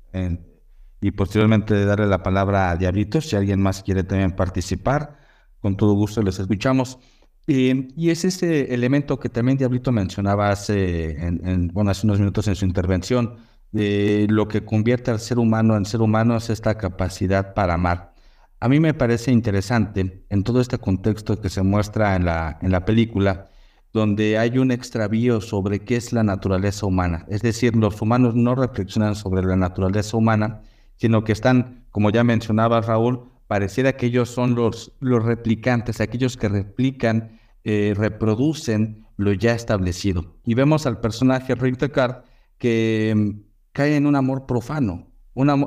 [1.00, 3.20] y posteriormente darle la palabra a Diablito.
[3.20, 5.18] Si alguien más quiere también participar,
[5.60, 6.98] con todo gusto les escuchamos.
[7.46, 12.56] y es ese elemento que también Diablito mencionaba hace, en, bueno, hace unos minutos en
[12.56, 13.36] su intervención,
[13.72, 18.15] de lo que convierte al ser humano en ser humano es esta capacidad para amar.
[18.58, 22.72] A mí me parece interesante en todo este contexto que se muestra en la, en
[22.72, 23.50] la película,
[23.92, 27.26] donde hay un extravío sobre qué es la naturaleza humana.
[27.28, 30.62] Es decir, los humanos no reflexionan sobre la naturaleza humana,
[30.96, 36.38] sino que están, como ya mencionaba Raúl, pareciera que ellos son los, los replicantes, aquellos
[36.38, 40.36] que replican, eh, reproducen lo ya establecido.
[40.44, 42.24] Y vemos al personaje Rick Deckard
[42.58, 43.36] que
[43.72, 45.12] cae en un amor profano,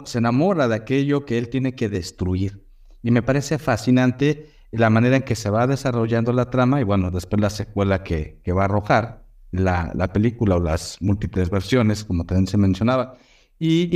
[0.06, 2.69] se enamora de aquello que él tiene que destruir.
[3.02, 7.12] Y me parece fascinante la manera en que se va desarrollando la trama y bueno,
[7.12, 12.04] después la secuela que, que va a arrojar, la, la, película o las múltiples versiones,
[12.04, 13.18] como también se mencionaba.
[13.58, 13.90] Y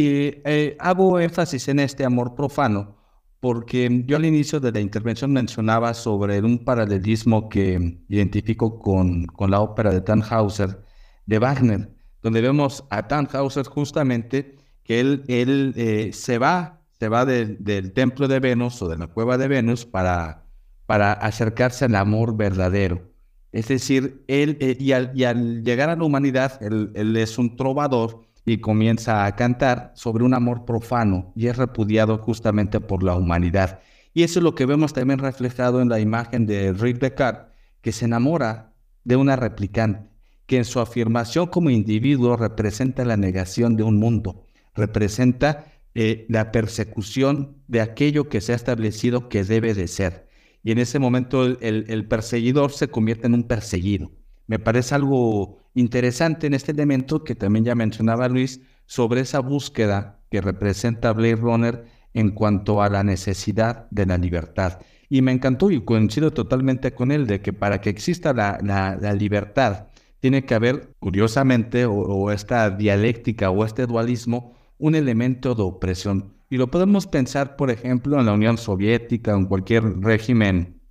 [0.45, 2.97] eh, hago énfasis en este amor profano
[3.43, 9.51] porque yo al inicio de la intervención mencionaba sobre un paralelismo que identifico con, con
[9.51, 10.81] la ópera de Tannhauser
[11.25, 11.89] de Wagner,
[12.21, 18.29] donde vemos a Tannhauser justamente que él, él eh, se va, se va del templo
[18.29, 20.45] de Venus o de la cueva de Venus para,
[20.85, 23.11] para acercarse al amor verdadero.
[23.51, 28.21] Es decir, él, eh, y, al, llegar a la humanidad, él, él es un trovador
[28.45, 33.81] y comienza a cantar sobre un amor profano y es repudiado justamente por la humanidad.
[34.13, 37.91] Y eso es lo que vemos también reflejado en la imagen de Rick Descartes, que
[37.91, 38.71] se enamora
[39.03, 40.09] de una replicante,
[40.45, 45.65] que en su afirmación como individuo representa la negación de un mundo, representa
[45.95, 50.27] eh, la persecución de aquello que se ha establecido que debe de ser.
[50.63, 54.11] Y en ese momento el perseguidor se convierte en un perseguido.
[54.47, 60.19] Me parece algo interesante en este elemento que también ya mencionaba Luis sobre esa búsqueda
[60.29, 64.79] que representa Blade Runner en cuanto a la necesidad de la libertad.
[65.09, 69.13] Y me encantó y coincido totalmente con él de que para que exista la, la,
[69.13, 69.87] libertad
[70.19, 76.33] tiene que haber, curiosamente, o, esta dialéctica o este dualismo, un elemento de opresión.
[76.49, 80.81] Y lo podemos pensar, por ejemplo, en la Unión Soviética o en cualquier régimen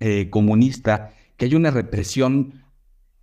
[0.00, 2.64] eh, comunista, que hay una represión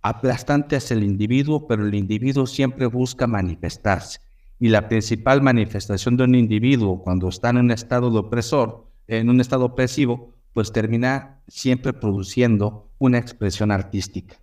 [0.00, 4.20] aplastante hacia el individuo, pero el individuo siempre busca manifestarse.
[4.58, 9.28] Y la principal manifestación de un individuo cuando está en un estado de opresor, en
[9.28, 14.36] un estado opresivo, pues termina siempre produciendo una expresión artística.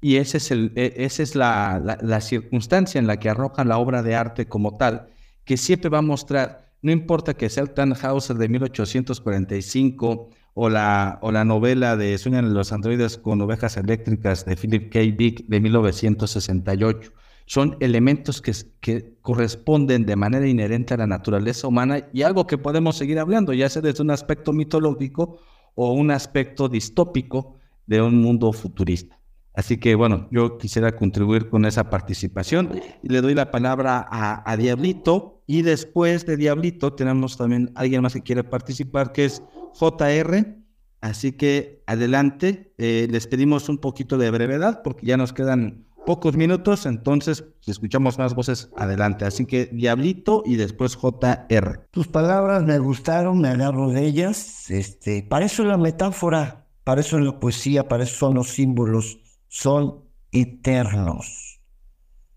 [0.00, 3.78] Y ese es el, e, esa es la, la circunstancia en la que arroja la
[3.78, 5.08] obra de arte como tal,
[5.44, 11.18] que siempre va a mostrar, no importa que sea el Tannhauser de 1845 o la,
[11.20, 15.00] o la novela de Sueñan los androides con ovejas eléctricas de Philip K.
[15.16, 17.12] Dick de 1968.
[17.46, 22.56] Son elementos que, que corresponden de manera inherente a la naturaleza humana y algo que
[22.56, 25.40] podemos seguir hablando, ya sea desde un aspecto mitológico
[25.74, 29.18] o un aspecto distópico de un mundo futurista.
[29.52, 34.50] Así que bueno, yo quisiera contribuir con esa participación y le doy la palabra a,
[34.50, 39.42] a Diablito y después de Diablito tenemos también alguien más que quiere participar que es
[39.74, 40.56] JR.
[41.00, 46.36] Así que adelante, eh, les pedimos un poquito de brevedad porque ya nos quedan pocos
[46.36, 49.24] minutos, entonces si escuchamos más voces, adelante.
[49.24, 51.86] Así que Diablito y después JR.
[51.90, 54.70] Tus palabras me gustaron, me agarro de ellas.
[54.70, 58.48] Este, para eso es la metáfora, para eso es la poesía, para eso son los
[58.50, 59.18] símbolos,
[59.48, 61.60] son eternos.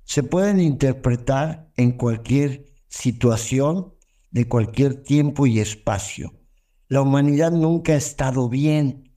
[0.03, 3.93] Se pueden interpretar en cualquier situación,
[4.31, 6.33] de cualquier tiempo y espacio.
[6.89, 9.11] La humanidad nunca ha estado bien.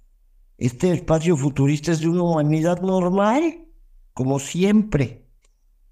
[0.59, 3.67] Este espacio futurista es de una humanidad normal,
[4.13, 5.27] como siempre.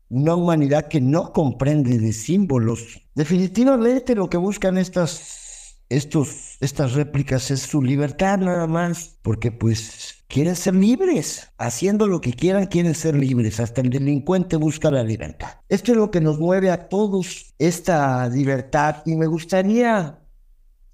[0.08, 3.02] Una humanidad que no comprende de símbolos.
[3.14, 10.17] Definitivamente lo que buscan estas, estos, estas réplicas es su libertad nada más, porque pues
[10.28, 11.50] quieren ser libres.
[11.58, 13.58] Haciendo lo que quieran, quieren ser libres.
[13.58, 15.48] Hasta el delincuente busca la libertad.
[15.68, 19.02] Esto es lo que nos mueve a todos, esta libertad.
[19.06, 20.20] Y me gustaría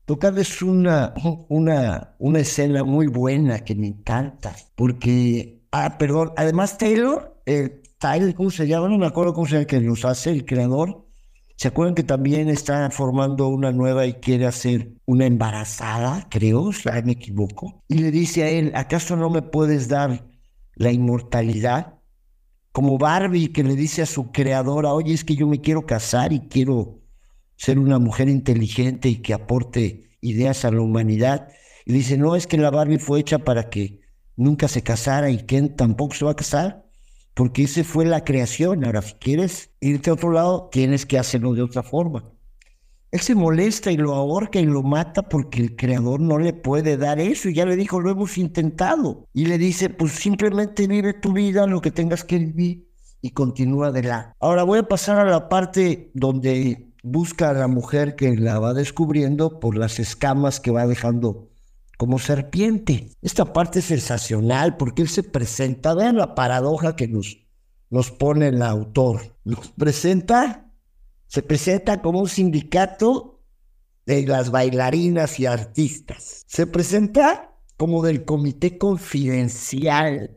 [0.04, 1.14] tocarles una,
[1.48, 8.34] una, una escena muy buena que me encanta, porque, ah, perdón, además Taylor, eh, Tyler,
[8.34, 8.88] ¿cómo se llama?
[8.88, 11.03] No me acuerdo cómo se llama, que nos hace el creador.
[11.56, 16.88] ¿Se acuerdan que también está formando una nueva y quiere hacer una embarazada, creo, si
[17.04, 17.84] me equivoco?
[17.88, 20.28] Y le dice a él, ¿acaso no me puedes dar
[20.74, 21.94] la inmortalidad?
[22.72, 26.32] Como Barbie que le dice a su creadora, oye, es que yo me quiero casar
[26.32, 27.00] y quiero
[27.56, 31.48] ser una mujer inteligente y que aporte ideas a la humanidad.
[31.86, 34.00] Y dice, no, es que la Barbie fue hecha para que
[34.36, 36.83] nunca se casara y Ken tampoco se va a casar,
[37.34, 38.84] porque esa fue la creación.
[38.84, 42.30] Ahora, si quieres irte a otro lado, tienes que hacerlo de otra forma.
[43.10, 46.96] Él se molesta y lo ahorca y lo mata porque el creador no le puede
[46.96, 47.48] dar eso.
[47.48, 49.28] Y ya le dijo, lo hemos intentado.
[49.32, 52.88] Y le dice, pues simplemente vive tu vida, lo que tengas que vivir
[53.20, 54.34] y continúa adelante.
[54.40, 58.74] Ahora voy a pasar a la parte donde busca a la mujer que la va
[58.74, 61.50] descubriendo por las escamas que va dejando
[62.04, 63.08] como serpiente.
[63.22, 67.38] Esta parte es sensacional porque él se presenta, vean la paradoja que nos,
[67.88, 69.38] nos pone el autor.
[69.42, 70.70] Nos presenta,
[71.28, 73.40] se presenta como un sindicato
[74.04, 76.44] de las bailarinas y artistas.
[76.46, 80.36] Se presenta como del comité confidencial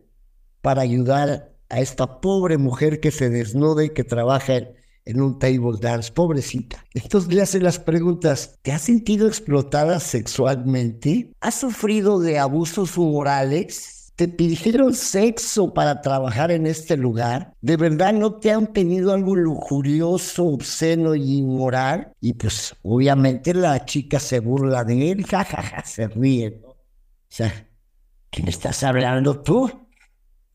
[0.62, 4.70] para ayudar a esta pobre mujer que se desnuda y que trabaja en
[5.08, 6.84] en un table dance, pobrecita.
[6.94, 11.32] Entonces le hacen las preguntas, ¿te has sentido explotada sexualmente?
[11.42, 13.98] ¿Has sufrido de abusos morales?
[14.18, 17.54] te pidieron sexo para trabajar en este lugar?
[17.62, 22.12] ¿De verdad no te han pedido algo lujurioso, obsceno y inmoral?
[22.20, 26.60] Y pues obviamente la chica se burla de él, jajaja, se ríe.
[26.66, 26.76] O
[27.30, 27.70] sea,
[28.32, 29.87] ¿quién estás hablando tú?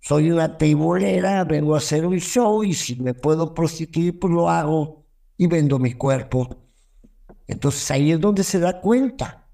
[0.05, 4.51] Soy una teibolera, vengo a hacer un show y si me puedo prostituir, pues lo
[4.51, 5.07] hago
[5.37, 6.66] y vendo mi cuerpo.
[7.47, 9.49] Entonces ahí es donde se da cuenta.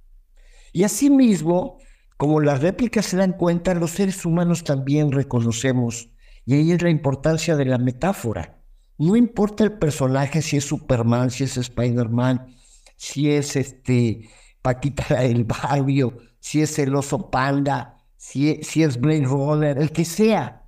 [0.72, 1.76] Y asimismo,
[2.16, 6.08] como las réplicas se dan cuenta, los seres humanos también reconocemos.
[6.46, 8.62] Y ahí es la importancia de la metáfora.
[8.96, 12.56] No importa el personaje, si es Superman, si es Spider-Man,
[12.96, 14.30] si es este
[14.62, 20.04] Paquita del barrio, si es el oso panda, si, si es Blade Runner, el que
[20.04, 20.66] sea.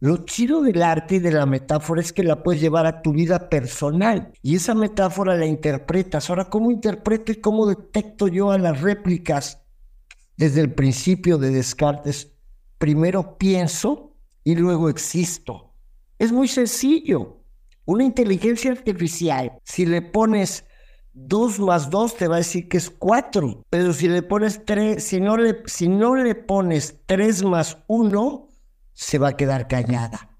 [0.00, 3.12] Lo chido del arte y de la metáfora es que la puedes llevar a tu
[3.12, 6.30] vida personal y esa metáfora la interpretas.
[6.30, 9.64] Ahora, ¿cómo interpreto y cómo detecto yo a las réplicas?
[10.36, 12.32] desde el principio de Descartes,
[12.78, 15.74] primero pienso y luego existo.
[16.18, 17.40] Es muy sencillo.
[17.86, 20.64] Una inteligencia artificial, si le pones
[21.14, 25.02] 2 más 2 te va a decir que es 4, pero si le pones 3,
[25.02, 28.48] si no le, si no le pones 3 más 1,
[28.92, 30.38] se va a quedar callada.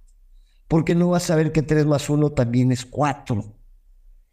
[0.67, 3.45] Porque no va a saber que 3 más 1 también es 4.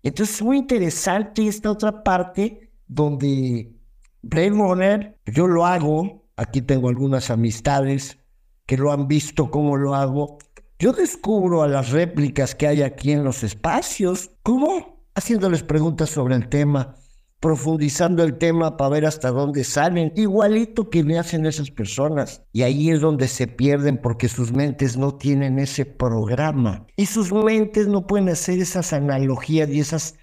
[0.04, 3.76] Entonces es muy interesante esta otra parte donde
[4.24, 8.18] Blade Runner, yo lo hago, aquí tengo algunas amistades
[8.66, 10.40] que lo han visto cómo lo hago.
[10.80, 15.01] Yo descubro a las réplicas que hay aquí en los espacios, ¿cómo?
[15.14, 16.96] Haciéndoles preguntas sobre el tema,
[17.42, 22.44] profundizando el tema para ver hasta dónde salen, igualito que me hacen esas personas.
[22.54, 26.86] Y ahí es donde se pierden porque sus mentes no tienen ese programa.
[26.96, 30.16] Y sus mentes no pueden hacer esas analogías y esas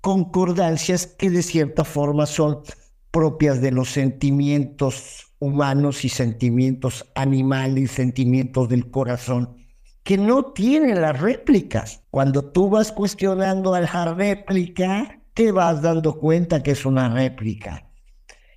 [0.00, 2.62] concordancias que de cierta forma son
[3.12, 9.56] propias de los sentimientos humanos y sentimientos animales, sentimientos del corazón,
[10.02, 12.02] que no tienen las réplicas.
[12.10, 17.88] Cuando tú vas cuestionando a la réplica, te vas dando cuenta que es una réplica.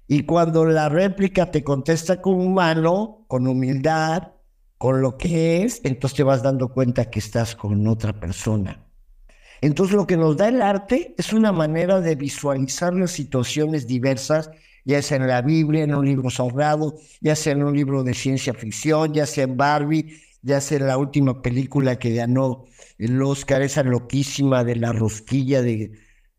[0.07, 4.33] Y cuando la réplica te contesta con humano, con humildad,
[4.77, 8.85] con lo que es, entonces te vas dando cuenta que estás con otra persona.
[9.61, 14.51] Entonces lo que nos da el arte es una manera de visualizar las situaciones diversas,
[14.83, 18.13] ya sea en la Biblia, en un libro sagrado, ya sea en un libro de
[18.13, 22.65] ciencia ficción, ya sea en Barbie, ya en la última película que ganó
[22.99, 25.91] el Oscar, esa loquísima de la rosquilla de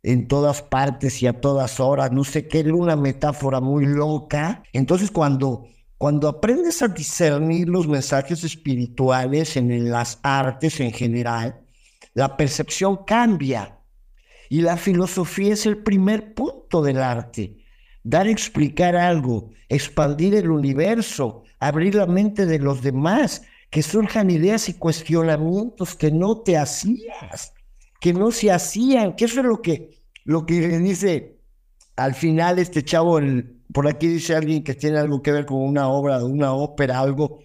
[0.05, 4.63] en todas partes y a todas horas, no sé qué, una metáfora muy loca.
[4.73, 5.67] Entonces cuando,
[5.99, 11.61] cuando aprendes a discernir los mensajes espirituales en las artes en general,
[12.15, 13.81] la percepción cambia.
[14.49, 17.57] Y la filosofía es el primer punto del arte.
[18.05, 24.31] Dar a explicar algo, expandir el universo, abrir la mente de los demás, que surjan
[24.31, 27.53] ideas y cuestionamientos que no te hacías,
[28.01, 31.41] que no se hacían, que eso es lo que, lo que dice
[31.97, 33.19] al final este chavo,
[33.73, 37.41] por aquí dice alguien que tiene algo que ver con una obra, una ópera, algo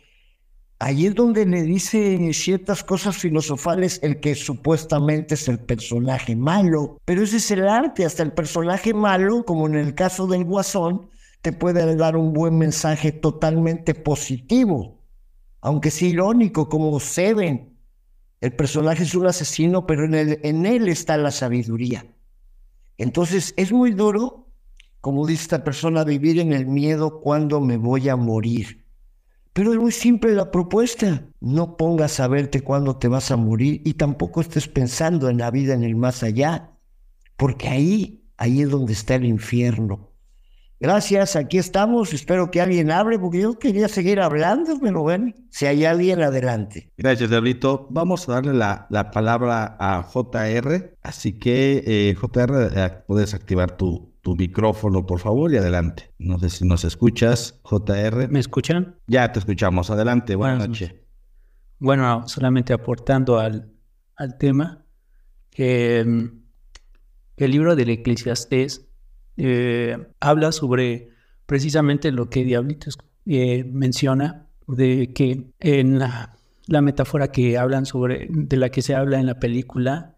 [0.84, 6.98] Ahí es donde le dice ciertas cosas filosofales el que supuestamente es el personaje malo.
[7.06, 11.08] Pero ese es el arte, hasta el personaje malo, como en el caso del guasón,
[11.44, 15.01] te puede dar un buen mensaje totalmente positivo.
[15.62, 17.78] Aunque es irónico, como Seven.
[18.42, 22.06] El personaje es un asesino, pero en, él está la sabiduría.
[22.98, 24.48] Entonces es muy duro,
[25.00, 28.86] como dice esta persona, vivir en el miedo cuando me voy a morir.
[29.54, 31.28] Pero es muy simple la propuesta.
[31.40, 35.52] No pongas a verte cuándo te vas a morir y tampoco estés pensando en la
[35.52, 36.72] vida en el más allá,
[37.38, 40.11] porque ahí, ahí es donde está el infierno.
[40.82, 42.12] Gracias, aquí estamos.
[42.12, 46.92] Espero que alguien hable, porque yo quería seguir hablando, pero bueno, si hay alguien, adelante.
[46.98, 47.86] Gracias, Diablito.
[47.92, 50.98] Vamos a darle la, la palabra a JR.
[51.04, 56.12] Así que, eh, JR, eh, puedes activar tu, tu micrófono, por favor, y adelante.
[56.18, 58.28] No sé si nos escuchas, JR.
[58.30, 58.96] ¿Me escuchan?
[59.06, 59.92] Ya te escuchamos.
[59.92, 60.96] Adelante, buenas, noches.
[61.78, 63.72] Bueno, solamente aportando al,
[64.16, 64.84] al tema,
[65.52, 66.42] que mm,
[67.38, 68.91] el libro del Eclesiastés
[69.38, 71.10] eh, habla sobre
[71.46, 76.38] precisamente lo que Diablitos eh, menciona, de que en la,
[76.68, 80.16] metáfora que hablan sobre, de la que se habla en la película,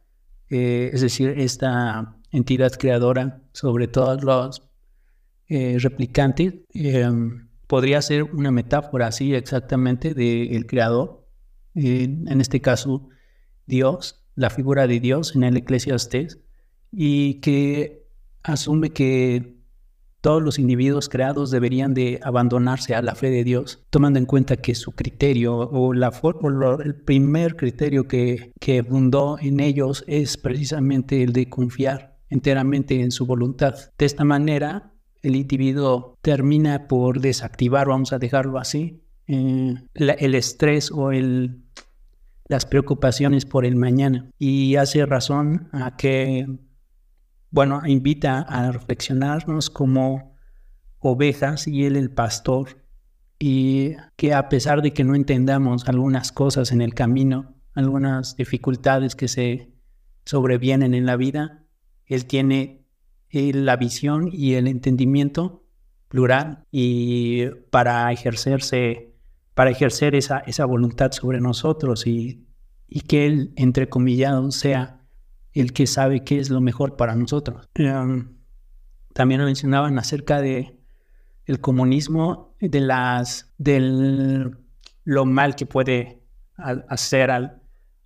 [0.49, 4.63] eh, es decir, esta entidad creadora sobre todos los
[5.49, 11.27] replicantes, em, podría ser una metáfora así exactamente del creador,
[11.75, 13.09] en este caso
[13.67, 16.39] Dios, la figura de Dios en el Eclesiastés,
[16.91, 18.02] y que
[18.43, 19.57] asume que
[20.21, 24.55] todos los individuos creados deberían de abandonarse a la fe de Dios, tomando en cuenta
[24.55, 26.13] que su criterio o, la,
[26.83, 33.11] el primer criterio que, que fundó en ellos es precisamente el de confiar enteramente en
[33.11, 33.75] su voluntad.
[33.97, 40.89] De esta manera, el individuo termina por desactivar, vamos a dejarlo así, eh, el estrés
[40.89, 41.63] o el,
[42.47, 46.47] las preocupaciones por el mañana y hace razón a que
[47.53, 50.35] bueno, invita a reflexionarnos como
[50.97, 52.83] ovejas y Él el pastor,
[53.37, 59.15] y que a pesar de que no entendamos algunas cosas en el camino, algunas dificultades
[59.15, 59.71] que se
[60.25, 61.63] sobrevienen en la vida,
[62.07, 62.87] Él tiene
[63.29, 65.63] la visión y el entendimiento
[66.07, 69.13] plural y para ejercerse,
[69.53, 72.47] para ejercer esa, esa voluntad sobre nosotros y,
[72.87, 75.02] y que Él, entre comillas, sea
[75.53, 77.69] el que sabe qué es lo mejor para nosotros.
[77.75, 78.37] Em,
[79.13, 80.79] también mencionaban acerca de
[81.45, 84.57] el comunismo, de las, del
[85.03, 86.23] lo mal que puede
[86.57, 87.61] hacer al,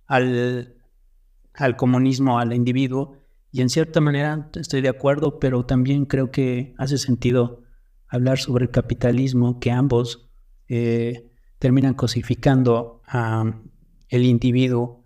[0.06, 3.16] al, comunismo, al individuo.
[3.50, 7.62] Y en cierta manera estoy de acuerdo, pero también creo que hace sentido
[8.08, 10.28] hablar sobre el capitalismo, que ambos
[10.68, 13.62] eh, terminan cosificando al
[14.10, 15.04] individuo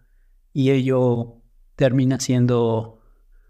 [0.52, 1.41] y ello
[1.82, 3.00] termina siendo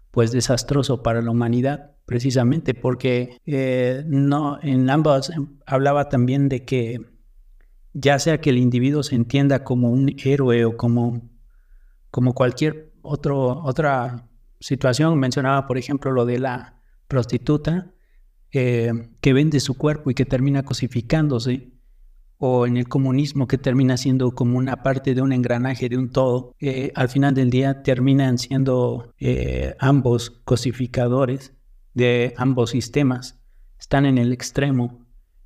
[0.09, 5.31] pues desastroso para la humanidad, precisamente porque eh, no, en ambas
[5.67, 6.99] hablaba también de que
[7.93, 11.29] ya sea que el individuo se entienda como un héroe o como,
[12.09, 14.27] como cualquier otro, otra
[14.59, 17.93] situación, mencionaba por ejemplo lo de la prostituta
[18.51, 18.91] eh,
[19.21, 21.71] que vende su cuerpo y que termina cosificándose,
[22.45, 26.09] o en el comunismo que termina siendo como una parte de un engranaje de un
[26.09, 31.53] todo, eh, al final del día terminan siendo eh, ambos cosificadores
[31.93, 33.39] de ambos sistemas,
[33.79, 35.05] están en el extremo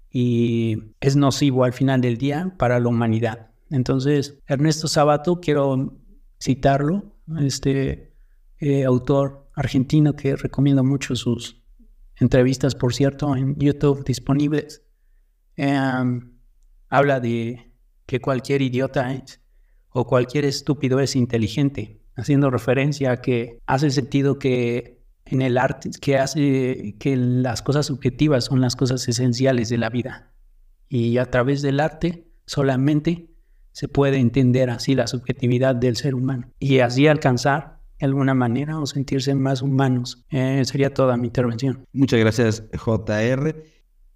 [0.10, 3.52] y es nocivo al final del día para la humanidad.
[3.70, 6.00] Entonces, Ernesto Sabato, quiero
[6.42, 8.12] citarlo, este
[8.58, 11.62] eh, autor argentino que recomiendo mucho sus
[12.16, 14.82] entrevistas, por cierto, en YouTube disponibles.
[15.58, 16.37] Em,
[16.90, 17.72] habla de
[18.06, 19.24] que cualquier idiota
[19.90, 25.90] o cualquier estúpido es inteligente, haciendo referencia a que hace sentido que en el arte,
[26.02, 30.32] que hace que las cosas subjetivas son las cosas esenciales de la vida.
[30.90, 33.30] Y a través del arte solamente
[33.72, 38.80] se puede entender así la subjetividad del ser humano y así alcanzar de alguna manera
[38.80, 40.26] o sentirse más humanos.
[40.30, 41.86] Eh, sería toda mi intervención.
[41.94, 43.56] Muchas gracias, JR.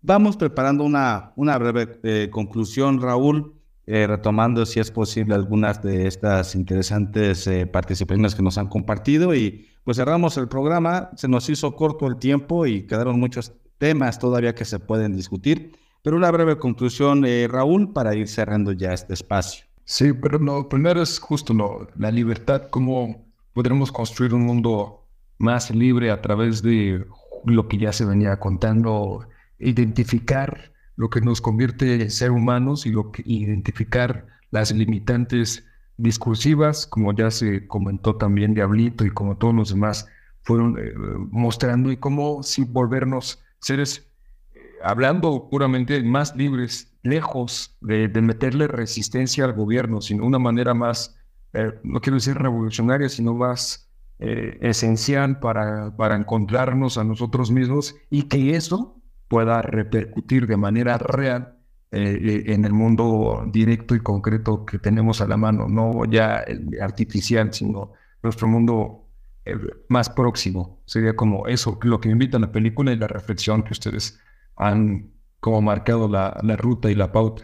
[0.03, 3.53] Vamos preparando una, una breve eh, conclusión, Raúl,
[3.85, 9.35] eh, retomando si es posible algunas de estas interesantes eh, participaciones que nos han compartido.
[9.35, 14.17] Y pues cerramos el programa, se nos hizo corto el tiempo y quedaron muchos temas
[14.17, 19.13] todavía que se pueden discutir, pero una breve conclusión, Raúl, para ir cerrando ya este
[19.13, 19.65] espacio.
[19.85, 25.07] Sí, pero lo primero es justo lo, la libertad, cómo podremos construir un mundo
[25.37, 27.05] más libre a través de
[27.45, 29.27] lo que ya se venía contando
[29.61, 35.65] identificar lo que nos convierte en ser humanos y lo que, identificar las limitantes
[35.97, 40.07] discursivas, como ya se comentó también Diablito y como todos los demás
[40.43, 40.93] fueron eh,
[41.29, 44.07] mostrando, y cómo sin volvernos seres,
[44.53, 51.15] eh, hablando puramente más libres, lejos de, meterle resistencia al gobierno, sino una manera más,
[51.53, 53.87] eh, no quiero decir revolucionaria, sino más
[54.23, 59.00] esencial para, para encontrarnos a nosotros mismos y que eso
[59.31, 61.55] pueda repercutir de manera real
[61.89, 66.39] eh, eh, en el mundo directo y concreto que tenemos a la mano, no ya
[66.39, 69.07] el artificial, sino nuestro mundo
[69.45, 69.55] eh,
[69.87, 70.81] más próximo.
[70.85, 74.19] Sería como eso, lo que invita a la película y la reflexión que ustedes
[74.57, 77.43] han como marcado la, la ruta y la pauta.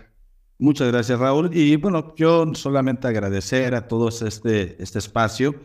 [0.60, 1.52] Muchas gracias, Raúl.
[1.54, 5.56] Y bueno, yo solamente agradecer a todos este, este espacio.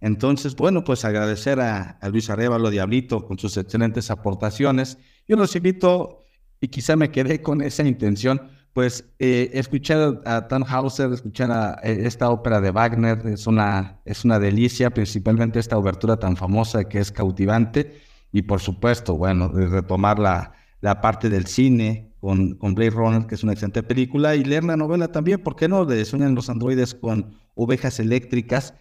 [0.00, 4.98] Entonces, bueno, pues agradecer a, Luis Arevalo Diablito con sus excelentes aportaciones
[5.30, 6.24] yo los invito,
[6.60, 12.00] y quizá me quedé con esa intención, pues eh, escuchar a Tannhauser, escuchar a, eh,
[12.04, 16.98] esta ópera de Wagner, es una, es una delicia, principalmente esta obertura tan famosa que
[16.98, 18.00] es cautivante,
[18.32, 23.36] y por supuesto, bueno, retomar la, la parte del cine con, con Blade Runner, que
[23.36, 25.84] es una excelente película, y leer la novela también, ¿por qué no?
[25.84, 28.74] De Sueñan los androides con ovejas eléctricas,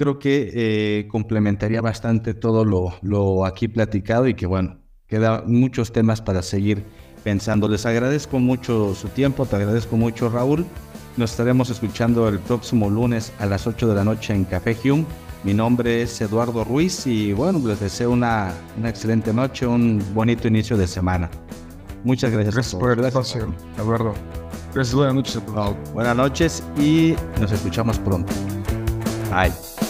[0.00, 5.92] creo que eh, complementaría bastante todo lo, lo aquí platicado y que bueno, Quedan muchos
[5.92, 6.84] temas para seguir
[7.24, 7.68] pensando.
[7.68, 10.64] Les agradezco mucho su tiempo, te agradezco mucho Raúl.
[11.16, 15.04] Nos estaremos escuchando el próximo lunes a las 8 de la noche en Café Hume.
[15.42, 20.46] Mi nombre es Eduardo Ruiz y bueno, les deseo una, una excelente noche, un bonito
[20.46, 21.28] inicio de semana.
[22.04, 22.54] Muchas gracias.
[22.54, 24.14] Gracias por el espacio, Eduardo.
[24.72, 25.42] Gracias, buenas noches.
[25.92, 28.32] Buenas noches y nos escuchamos pronto.
[29.28, 29.89] Bye.